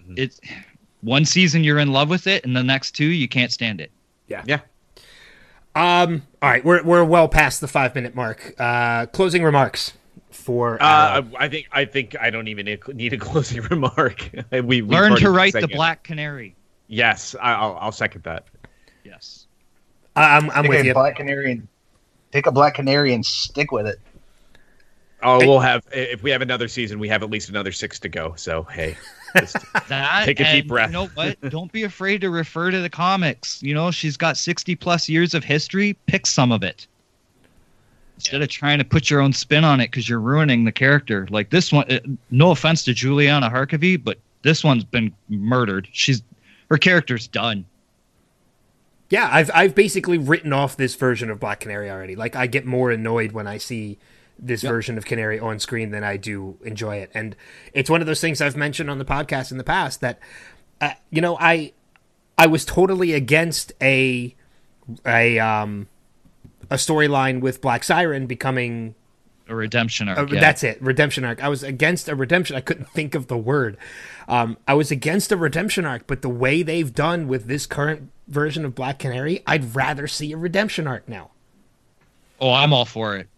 [0.02, 0.14] Mhm.
[0.18, 0.40] It's
[1.02, 3.90] one season you're in love with it, and the next two you can't stand it.
[4.26, 4.60] Yeah.
[5.74, 6.22] Um.
[6.42, 8.54] All right, we're we're well past the five minute mark.
[8.58, 9.92] Uh, closing remarks
[10.30, 11.30] for Uh, Arrow.
[11.38, 14.30] I think I think I don't even need- need a closing remark.
[14.50, 15.68] we we've Learn to write the.
[15.68, 16.56] Black Canary.
[16.88, 18.46] Yes, I- I'll I'll second that.
[19.04, 19.46] Yes.
[20.16, 20.94] I- I'm I'm Take with a you.
[20.94, 21.68] black canary and
[22.32, 24.00] take a black canary and stick with it.
[25.22, 27.98] Oh, Hey- we'll have if we have another season, we have at least another six
[28.00, 28.34] to go.
[28.36, 28.96] So hey,
[29.38, 29.56] just-
[29.88, 30.88] That Take a deep breath.
[30.88, 31.40] You know what?
[31.50, 33.62] Don't be afraid to refer to the comics.
[33.62, 35.96] You know, she's got 60 plus years of history.
[36.06, 36.86] Pick some of it.
[38.16, 41.26] Instead of trying to put your own spin on it because you're ruining the character.
[41.30, 42.00] Like this one, uh,
[42.30, 45.88] no offense to Juliana Harkavy, but this one's been murdered.
[45.92, 46.22] She's
[46.70, 47.64] her character's done.
[49.08, 52.14] Yeah, I've I've basically written off this version of Black Canary already.
[52.14, 53.98] Like I get more annoyed when I see
[54.42, 54.70] this Yep.
[54.72, 57.10] version of Canary on screen than I do enjoy it.
[57.14, 57.36] And
[57.74, 60.18] it's one of those things I've mentioned on the podcast in the past that
[60.80, 61.72] uh, you know, I
[62.38, 64.34] I was totally against a
[65.06, 65.88] a um
[66.70, 68.94] a storyline with Black Siren becoming
[69.48, 70.18] A redemption arc.
[70.18, 70.40] uh, yeah.
[70.40, 71.42] That's it, redemption arc.
[71.44, 72.56] I was against a redemption.
[72.56, 73.76] I couldn't think of the word.
[74.28, 78.10] Um, I was against a redemption arc, but the way they've done with this current
[78.28, 81.30] version of Black Canary, I'd rather see a redemption arc now.
[82.40, 83.28] Oh, I'm all for it.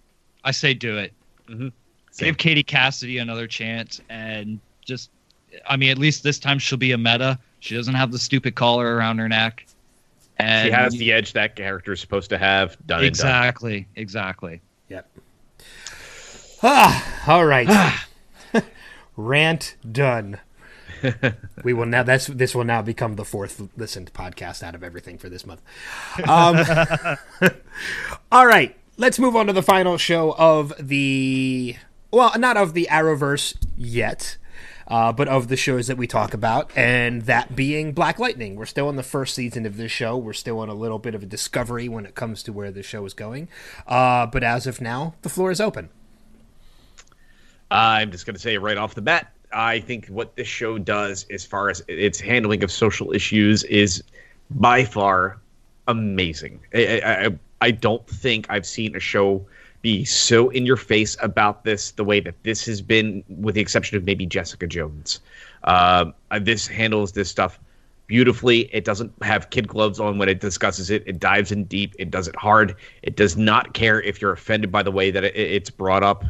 [0.45, 1.13] I say do it.
[1.49, 1.73] Mhm.
[2.19, 5.11] Give Katie Cassidy another chance and just,
[5.67, 7.39] I mean, at least this time she'll be a meta.
[7.61, 9.67] She doesn't have the stupid collar around her neck.
[10.39, 12.77] And she has the edge that character is supposed to have.
[12.87, 14.61] Done exactly, exactly.
[14.89, 15.09] Yep.
[16.63, 17.69] Ah, all right.
[19.17, 20.39] Rant done.
[21.65, 22.03] we will now.
[22.03, 25.61] That's this will now become the fourth listened podcast out of everything for this month.
[26.29, 26.65] Um,
[28.33, 31.77] all right, let's move on to the final show of the
[32.11, 34.37] well, not of the Arrowverse yet,
[34.87, 38.55] uh, but of the shows that we talk about, and that being Black Lightning.
[38.55, 40.19] We're still in the first season of this show.
[40.19, 42.83] We're still on a little bit of a discovery when it comes to where the
[42.83, 43.49] show is going.
[43.87, 45.89] Uh, but as of now, the floor is open.
[47.71, 51.25] I'm just going to say right off the bat, I think what this show does,
[51.31, 54.05] as far as its handling of social issues, is
[54.51, 55.41] by far
[55.89, 56.61] amazing.
[56.75, 59.45] I, I, I- don't think I've seen a show
[59.83, 63.61] be so in your face about this the way that this has been, with the
[63.61, 65.21] exception of maybe Jessica Jones.
[65.65, 67.59] Um, uh, this handles this stuff
[68.07, 68.69] beautifully.
[68.73, 71.03] It doesn't have kid gloves on when it discusses it.
[71.07, 71.95] It dives in deep.
[71.99, 72.77] It does it hard.
[73.03, 76.25] It does not care if you're offended by the way that it, it's brought up.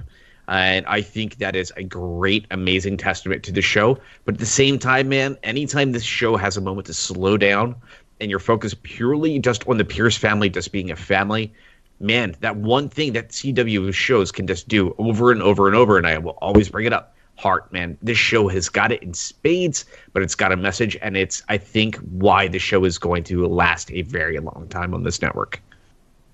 [0.49, 3.99] And I think that is a great, amazing testament to the show.
[4.25, 7.75] But at the same time, man, anytime this show has a moment to slow down
[8.23, 11.53] and you're focused purely just on the Pierce family just being a family,
[11.99, 15.99] man, that one thing that CW shows can just do over and over and over,
[15.99, 17.15] and I will always bring it up.
[17.37, 17.99] Heart, man.
[18.03, 21.59] This show has got it in spades, but it's got a message, and it's, I
[21.59, 25.61] think, why the show is going to last a very long time on this network.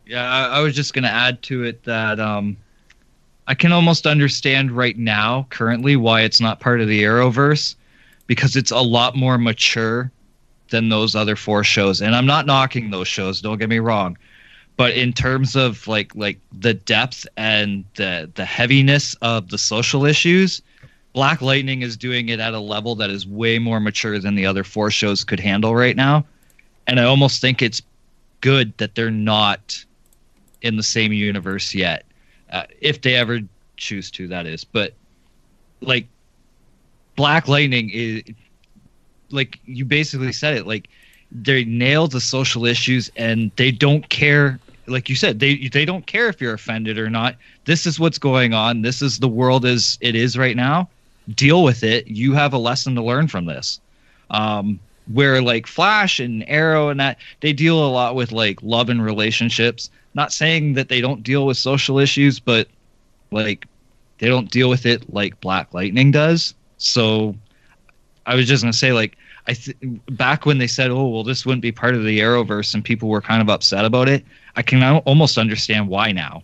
[0.04, 2.56] Yeah, I, I was just going to add to it that um,
[3.46, 7.76] I can almost understand right now, currently, why it's not part of the Arrowverse,
[8.26, 10.10] because it's a lot more mature
[10.70, 12.00] than those other four shows.
[12.00, 14.16] And I'm not knocking those shows, don't get me wrong.
[14.76, 20.04] But in terms of like like the depth and the the heaviness of the social
[20.04, 20.62] issues,
[21.14, 24.46] Black Lightning is doing it at a level that is way more mature than the
[24.46, 26.24] other four shows could handle right now.
[26.86, 27.82] And I almost think it's
[28.40, 29.84] good that they're not
[30.62, 32.04] in the same universe yet,
[32.52, 33.40] uh, if they ever
[33.76, 34.28] choose to.
[34.28, 34.94] That is, but
[35.80, 36.06] like
[37.16, 38.22] Black Lightning is
[39.30, 40.66] like you basically said it.
[40.66, 40.88] Like
[41.30, 44.58] they nailed the social issues, and they don't care.
[44.86, 47.36] Like you said, they they don't care if you're offended or not.
[47.64, 48.82] This is what's going on.
[48.82, 50.88] This is the world as it is right now.
[51.34, 52.06] Deal with it.
[52.06, 53.80] You have a lesson to learn from this.
[54.30, 54.80] Um,
[55.12, 59.02] where like Flash and Arrow and that they deal a lot with like love and
[59.02, 59.90] relationships.
[60.14, 62.68] Not saying that they don't deal with social issues, but
[63.30, 63.66] like
[64.18, 66.54] they don't deal with it like Black Lightning does.
[66.78, 67.34] So
[68.28, 69.16] I was just gonna say like
[69.46, 69.76] I th-
[70.10, 73.08] back when they said, "Oh, well, this wouldn't be part of the Arrowverse," and people
[73.08, 74.24] were kind of upset about it.
[74.54, 76.42] I can almost understand why now.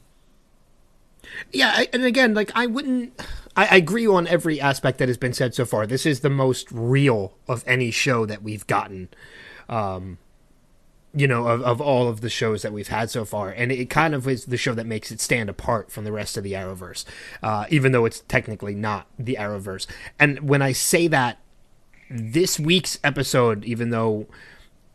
[1.53, 3.21] Yeah, I, and again, like I wouldn't.
[3.57, 5.87] I, agree on every aspect that has been said so far.
[5.87, 9.11] This is the most real of any show that we've gotten.
[9.69, 10.19] Um,
[11.15, 13.51] you know, of, of all of the shows that we've had so far.
[13.51, 16.37] And it kind of is the show that makes it stand apart from the rest
[16.37, 17.05] of the Arrowverse,
[17.41, 19.87] uh, even though it's technically not the Arrowverse.
[20.19, 21.39] And when I say that,
[22.11, 24.27] this week's episode, even though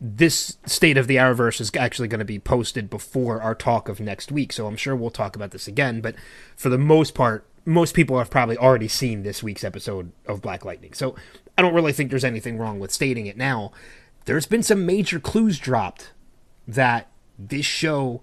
[0.01, 3.99] this state of the Arrowverse is actually going to be posted before our talk of
[3.99, 5.99] next week, so I'm sure we'll talk about this again.
[5.99, 6.15] But
[6.55, 10.63] for the most part, most people have probably already seen this week's episode of Black
[10.63, 10.93] Lightning.
[10.93, 11.15] So
[11.57, 13.71] I don't really think there's anything wrong with stating it now.
[14.25, 16.11] There's been some major clues dropped
[16.67, 17.07] that
[17.37, 18.21] this show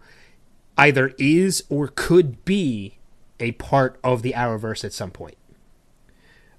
[0.79, 2.99] either is or could be
[3.39, 5.37] a part of the Arrowverse at some point.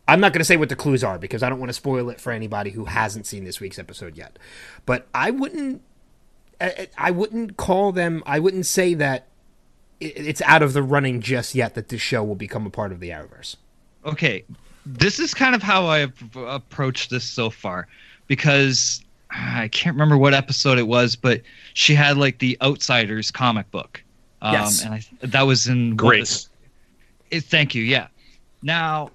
[0.07, 2.09] I'm not going to say what the clues are because I don't want to spoil
[2.09, 4.37] it for anybody who hasn't seen this week's episode yet.
[4.85, 5.81] But I wouldn't
[6.61, 9.27] I I wouldn't call them I wouldn't say that
[9.99, 12.99] it's out of the running just yet that this show will become a part of
[12.99, 13.55] the Arrowverse.
[14.05, 14.43] okay
[14.85, 17.87] this is kind of how i've approached this so far
[18.27, 21.41] because i can't remember what episode it was but
[21.73, 24.03] she had like the outsiders comic book
[24.43, 24.85] um, Yes.
[24.85, 26.47] and I, that was in what- Grace.
[27.31, 28.07] it, thank you yeah
[28.61, 29.09] now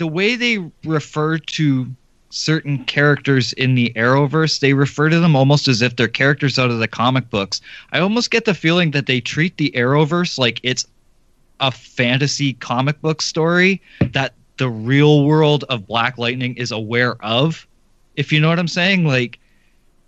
[0.00, 1.86] the way they refer to
[2.30, 6.70] certain characters in the arrowverse they refer to them almost as if they're characters out
[6.70, 7.60] of the comic books.
[7.92, 10.86] I almost get the feeling that they treat the arrowverse like it's
[11.60, 13.82] a fantasy comic book story
[14.12, 17.66] that the real world of black lightning is aware of
[18.16, 19.04] if you know what i'm saying?
[19.04, 19.38] Like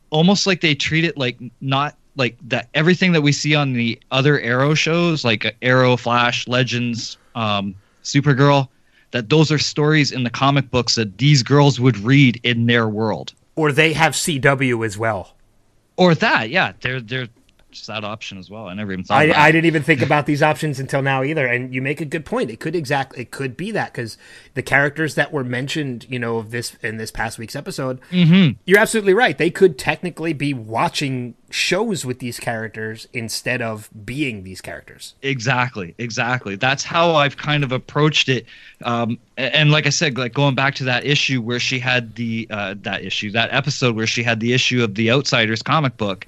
[0.08, 4.00] almost like they treat it like not like that everything that we see on the
[4.10, 8.68] other arrow shows like arrow flash legends um supergirl
[9.12, 12.88] that those are stories in the comic books that these girls would read in their
[12.88, 15.34] world Or they have CW as well.
[15.96, 17.28] or that yeah they're they're
[17.72, 19.48] just that option as well i never even thought I.
[19.48, 22.24] I didn't even think about these options until now either, and you make a good
[22.24, 22.50] point.
[22.50, 24.16] It could exactly it could be that because
[24.54, 28.52] the characters that were mentioned, you know, of this in this past week's episode, Mm-hmm.
[28.66, 29.36] you're absolutely right.
[29.36, 35.14] They could technically be watching shows with these characters instead of being these characters.
[35.22, 36.56] Exactly, exactly.
[36.56, 38.46] That's how I've kind of approached it.
[38.82, 42.46] Um, and like I said, like going back to that issue where she had the
[42.50, 46.26] uh, that issue, that episode where she had the issue of the Outsiders comic book,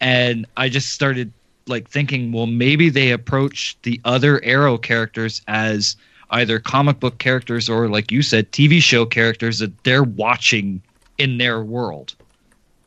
[0.00, 1.32] and I just started
[1.66, 5.96] like thinking, well, maybe they approach the other Arrow characters as
[6.30, 10.82] either comic book characters or, like you said, TV show characters that they're watching
[11.18, 12.14] in their world.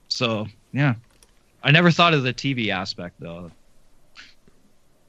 [0.07, 0.95] So yeah,
[1.63, 3.51] I never thought of the TV aspect though.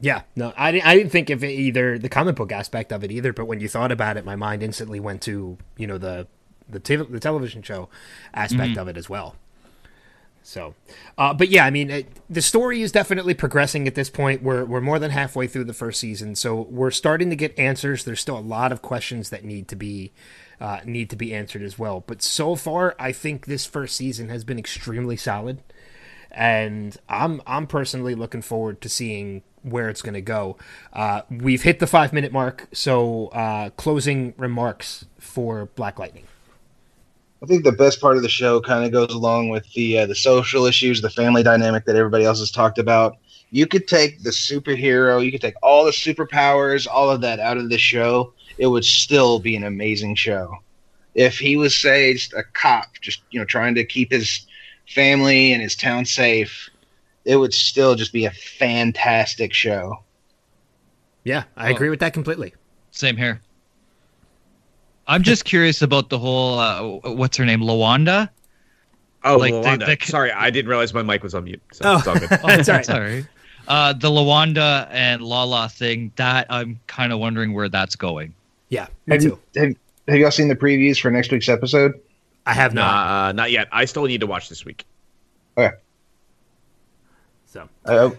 [0.01, 3.05] Yeah, no, I, di- I didn't think of it either the comic book aspect of
[3.05, 3.33] it either.
[3.33, 6.27] But when you thought about it, my mind instantly went to you know the
[6.69, 7.89] the, te- the television show
[8.33, 8.81] aspect mm-hmm.
[8.81, 9.37] of it as well.
[10.47, 10.75] So,
[11.17, 14.43] uh, but yeah, I mean, it, the story is definitely progressing at this point.
[14.43, 18.05] We're we're more than halfway through the first season, so we're starting to get answers.
[18.05, 20.13] There's still a lot of questions that need to be
[20.61, 22.05] uh, need to be answered as well.
[22.07, 25.63] But so far, I think this first season has been extremely solid
[26.35, 30.59] and I'm I'm personally looking forward to seeing where it's going to go.
[30.93, 36.25] Uh, we've hit the five minute mark, so uh, closing remarks for Black Lightning.
[37.45, 40.07] I think the best part of the show kind of goes along with the uh,
[40.07, 43.19] the social issues, the family dynamic that everybody else has talked about.
[43.51, 47.59] You could take the superhero, you could take all the superpowers, all of that out
[47.59, 48.33] of the show.
[48.57, 50.57] It would still be an amazing show.
[51.15, 54.47] If he was, say, just a cop, just you know, trying to keep his
[54.89, 56.71] family and his town safe,
[57.27, 60.03] it would still just be a fantastic show.
[61.25, 61.75] Yeah, I Oh.
[61.75, 62.55] agree with that completely.
[62.91, 63.43] Same here.
[65.07, 66.83] I'm just curious about the whole uh,
[67.13, 68.29] what's her name, Lawanda.
[69.25, 69.99] Oh, Like, the- Lawanda.
[70.01, 71.63] the- Sorry, I didn't realize my mic was on mute.
[71.73, 71.99] So Oh.
[71.99, 72.29] it's all good.
[72.43, 72.85] Oh, That's all right.
[72.87, 73.27] Sorry.
[73.67, 76.13] Uh, the Lawanda and Lala thing.
[76.17, 78.35] That I'm kind of wondering where that's going.
[78.69, 79.39] Yeah, me Have too.
[79.57, 79.75] have,
[80.09, 81.99] have y'all seen the previews for next week's episode?
[82.47, 82.83] I have not.
[82.93, 83.69] Nah, uh, not yet.
[83.73, 84.85] I still need to watch this week.
[85.57, 85.71] Okay.
[87.47, 88.11] So Uh,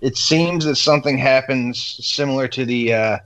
[0.00, 3.18] it seems that something happens similar to the uh,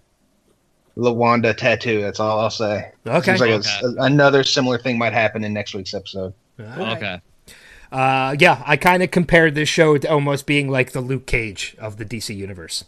[0.98, 2.00] Lawanda tattoo.
[2.02, 2.90] That's all I'll say.
[3.06, 3.70] okay, Seems like Okay.
[3.98, 6.34] a- another similar thing might happen in next week's episode.
[6.58, 6.96] All right.
[6.96, 7.20] Okay.
[7.90, 11.74] Uh, yeah, I kind of compared this show to almost being like the Luke Cage
[11.78, 12.84] of the DC universe.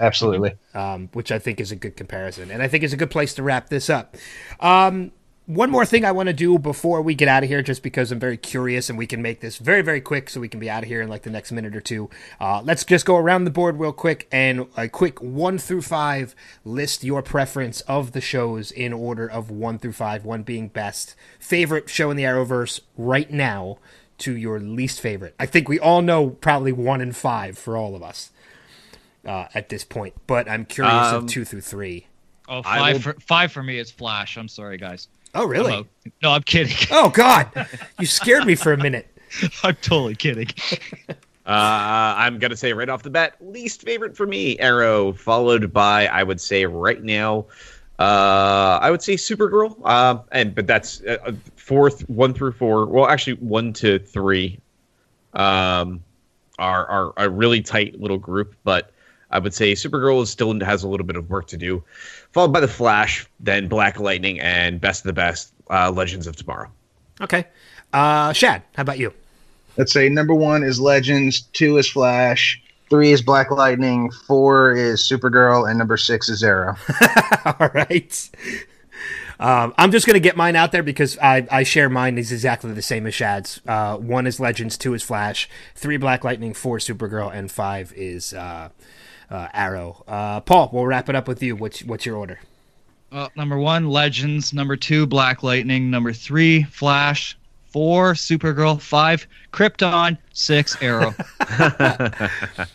[0.00, 0.54] Absolutely.
[0.74, 2.50] um, which I think is a good comparison.
[2.50, 4.16] And I think is a good place to wrap this up.
[4.60, 5.12] Um,
[5.46, 8.10] one more thing I want to do before we get out of here, just because
[8.10, 10.70] I'm very curious and we can make this very, very quick so we can be
[10.70, 12.08] out of here in like the next minute or two.
[12.40, 16.34] Uh, let's just go around the board real quick and a quick one through five
[16.64, 21.14] list your preference of the shows in order of one through five, one being best.
[21.38, 23.76] Favorite show in the Arrowverse right now
[24.18, 25.34] to your least favorite.
[25.38, 28.30] I think we all know probably one and five for all of us
[29.26, 32.06] uh, at this point, but I'm curious Um, of two through three.
[32.48, 33.78] Oh, I five will- for five for me.
[33.78, 34.36] It's Flash.
[34.36, 35.08] I'm sorry, guys.
[35.34, 35.86] Oh, I'm really?
[36.22, 36.76] No, I'm kidding.
[36.90, 37.50] Oh, God.
[37.98, 39.08] You scared me for a minute.
[39.62, 40.48] I'm totally kidding.
[41.46, 46.06] Uh, I'm gonna say right off the bat, least favorite for me, Arrow, followed by
[46.06, 47.44] I would say right now,
[47.98, 49.76] uh, I would say Supergirl.
[49.84, 52.86] Uh, and but that's uh, fourth, one through four.
[52.86, 54.58] Well, actually, one to three,
[55.34, 56.02] um,
[56.58, 58.56] are are a really tight little group.
[58.64, 58.90] But
[59.30, 61.84] I would say Supergirl is still has a little bit of work to do,
[62.34, 66.34] followed by the Flash, then Black Lightning, and best of the best, uh, Legends of
[66.34, 66.68] Tomorrow.
[67.20, 67.46] Okay.
[67.92, 69.14] Uh, Shad, how about you?
[69.76, 72.60] Let's say number one is Legends, two is Flash,
[72.90, 76.76] three is Black Lightning, four is Supergirl, and number six is Arrow.
[77.46, 78.30] All right.
[79.38, 82.32] Um, I'm just going to get mine out there because I, I share mine is
[82.32, 83.60] exactly the same as Shad's.
[83.66, 88.34] Uh, one is Legends, two is Flash, three Black Lightning, four Supergirl, and five is
[88.34, 88.70] uh,
[89.34, 90.02] uh, Arrow.
[90.06, 91.56] Uh, Paul, we'll wrap it up with you.
[91.56, 92.38] What's what's your order?
[93.12, 94.52] Well, number one, Legends.
[94.52, 95.90] Number two, Black Lightning.
[95.90, 97.36] Number three, Flash.
[97.66, 98.80] Four, Supergirl.
[98.80, 100.16] Five, Krypton.
[100.32, 101.14] Six, Arrow.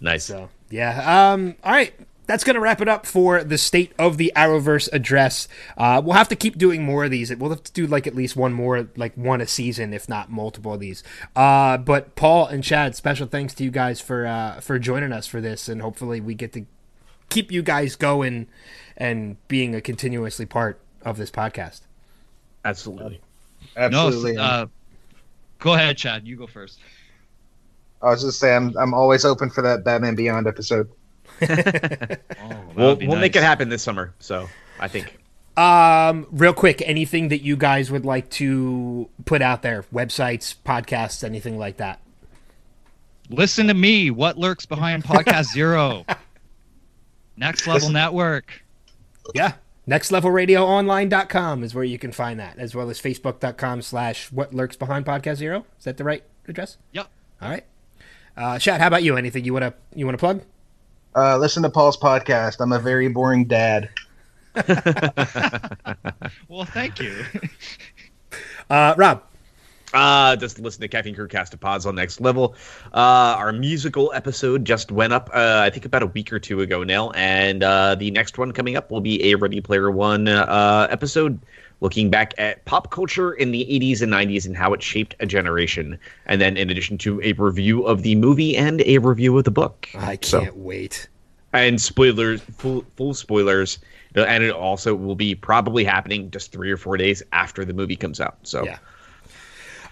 [0.00, 0.24] Nice.
[0.24, 1.32] So yeah.
[1.32, 1.94] Um, all right.
[2.26, 5.48] That's going to wrap it up for the state of the Arrowverse address.
[5.76, 7.34] Uh, we'll have to keep doing more of these.
[7.34, 10.30] We'll have to do like at least one more, like one a season, if not
[10.30, 11.02] multiple of these.
[11.34, 15.26] Uh, but Paul and Chad, special thanks to you guys for uh, for joining us
[15.26, 16.66] for this, and hopefully we get to
[17.28, 18.46] keep you guys going
[18.96, 21.82] and being a continuously part of this podcast.
[22.64, 23.20] Absolutely.
[23.76, 24.32] Absolutely.
[24.32, 24.66] No, uh,
[25.58, 26.26] go ahead, Chad.
[26.26, 26.80] You go first.
[28.02, 30.88] I was just saying, I'm, I'm always open for that Batman Beyond episode.
[32.40, 34.14] Oh, We'll, we'll make it happen this summer.
[34.18, 35.18] So I think.
[35.56, 39.84] Um, real quick, anything that you guys would like to put out there?
[39.92, 42.00] Websites, podcasts, anything like that?
[43.30, 44.10] Listen to me.
[44.10, 46.04] What lurks behind Podcast Zero?
[47.38, 48.00] Next Level Listen- Yeah.
[48.02, 48.62] Network.
[49.88, 55.06] nextlevelradioonline.com is where you can find that as well as facebook.com slash what lurks behind
[55.06, 57.08] podcast zero is that the right address Yep.
[57.40, 57.64] all right
[58.36, 60.42] uh Shad, how about you anything you want to you want to plug
[61.16, 62.60] Uh, listen to Paul's podcast.
[62.60, 63.88] I'm a very boring dad.
[66.48, 67.24] Well, thank you.
[68.70, 69.22] uh rob
[69.94, 72.54] Uh, just listen to Caffeine Crew Cast of Pods on Next Level.
[72.92, 76.60] Uh, our musical episode just went up, uh, I think about a week or two
[76.60, 80.28] ago now, and uh, the next one coming up will be a Ready Player One
[80.28, 81.38] uh, episode
[81.80, 85.26] looking back at pop culture in the 80s and 90s and how it shaped a
[85.26, 85.98] generation.
[86.26, 89.50] And then, in addition to a review of the movie and a review of the
[89.50, 89.88] book.
[89.94, 91.08] i can't wait
[91.52, 93.78] and spoilers, full, full spoilers.
[94.14, 97.96] And it also will be probably happening just three or four days after the movie
[97.96, 98.38] comes out.
[98.44, 98.78] So, Yeah.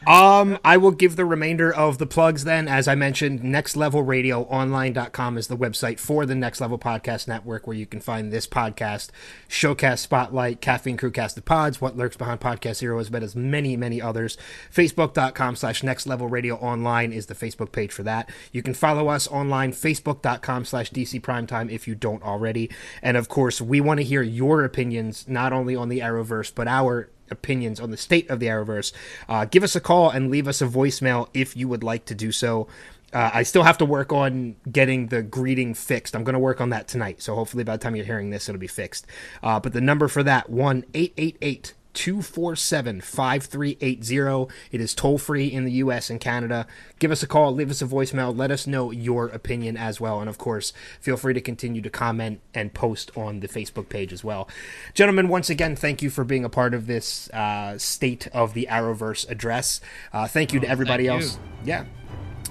[0.06, 2.68] Um, I will give the remainder of the plugs then.
[2.68, 7.86] As I mentioned, nextlevelradioonline.com is the website for the Next Level Podcast Network where you
[7.86, 9.10] can find this podcast,
[9.48, 13.34] Showcast Spotlight, Caffeine Crew Cast of Pods, What Lurks Behind Podcast Zero, as well as
[13.34, 14.36] many, many others.
[14.72, 18.30] Facebook.com slash Next Level Radio Online is the Facebook page for that.
[18.52, 22.70] You can follow us online, Facebook.com slash DC Primetime if you don't already.
[23.02, 26.68] And of course, we want to hear your opinions, not only on the Arrowverse, but
[26.68, 28.92] our opinions on the state of the Arrowverse,
[29.28, 32.14] uh, give us a call and leave us a voicemail if you would like to
[32.14, 32.66] do so.
[33.12, 36.16] Uh, I still have to work on getting the greeting fixed.
[36.16, 37.22] I'm going to work on that tonight.
[37.22, 39.06] So hopefully by the time you're hearing this, it'll be fixed.
[39.42, 44.54] Uh, but the number for that, 1 888 247 5380.
[44.70, 46.66] It is toll free in the US and Canada.
[46.98, 50.20] Give us a call, leave us a voicemail, let us know your opinion as well.
[50.20, 54.12] And of course, feel free to continue to comment and post on the Facebook page
[54.12, 54.48] as well.
[54.92, 58.66] Gentlemen, once again, thank you for being a part of this uh, State of the
[58.70, 59.80] Arrowverse address.
[60.12, 61.38] Uh, thank you to everybody thank else.
[61.64, 61.84] Yeah.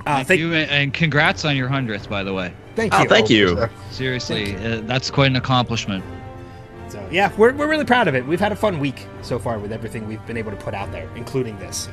[0.06, 2.54] Uh, Thank, you, and- and congrats on your hundredth, by the way.
[2.76, 3.10] Thank oh, you.
[3.10, 3.70] thank you.
[3.92, 6.04] Seriously, uh, that's quite an accomplishment.
[6.94, 8.24] So, yeah, we're, we're really proud of it.
[8.24, 10.92] We've had a fun week so far with everything we've been able to put out
[10.92, 11.90] there, including this.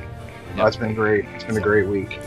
[0.57, 1.25] Oh, it's been great.
[1.33, 2.19] It's been a great week.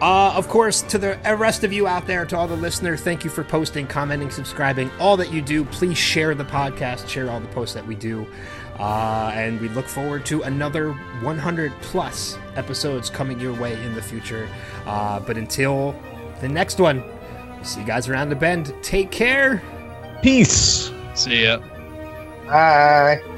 [0.00, 3.24] Uh, of course, to the rest of you out there, to all the listeners, thank
[3.24, 5.64] you for posting, commenting, subscribing, all that you do.
[5.64, 8.24] Please share the podcast, share all the posts that we do.
[8.78, 14.02] Uh, and we look forward to another 100 plus episodes coming your way in the
[14.02, 14.48] future.
[14.86, 16.00] Uh, but until
[16.40, 17.02] the next one,
[17.64, 18.72] see you guys around the bend.
[18.80, 19.60] Take care.
[20.22, 20.92] Peace.
[21.14, 21.58] See ya.
[22.52, 23.31] Bye.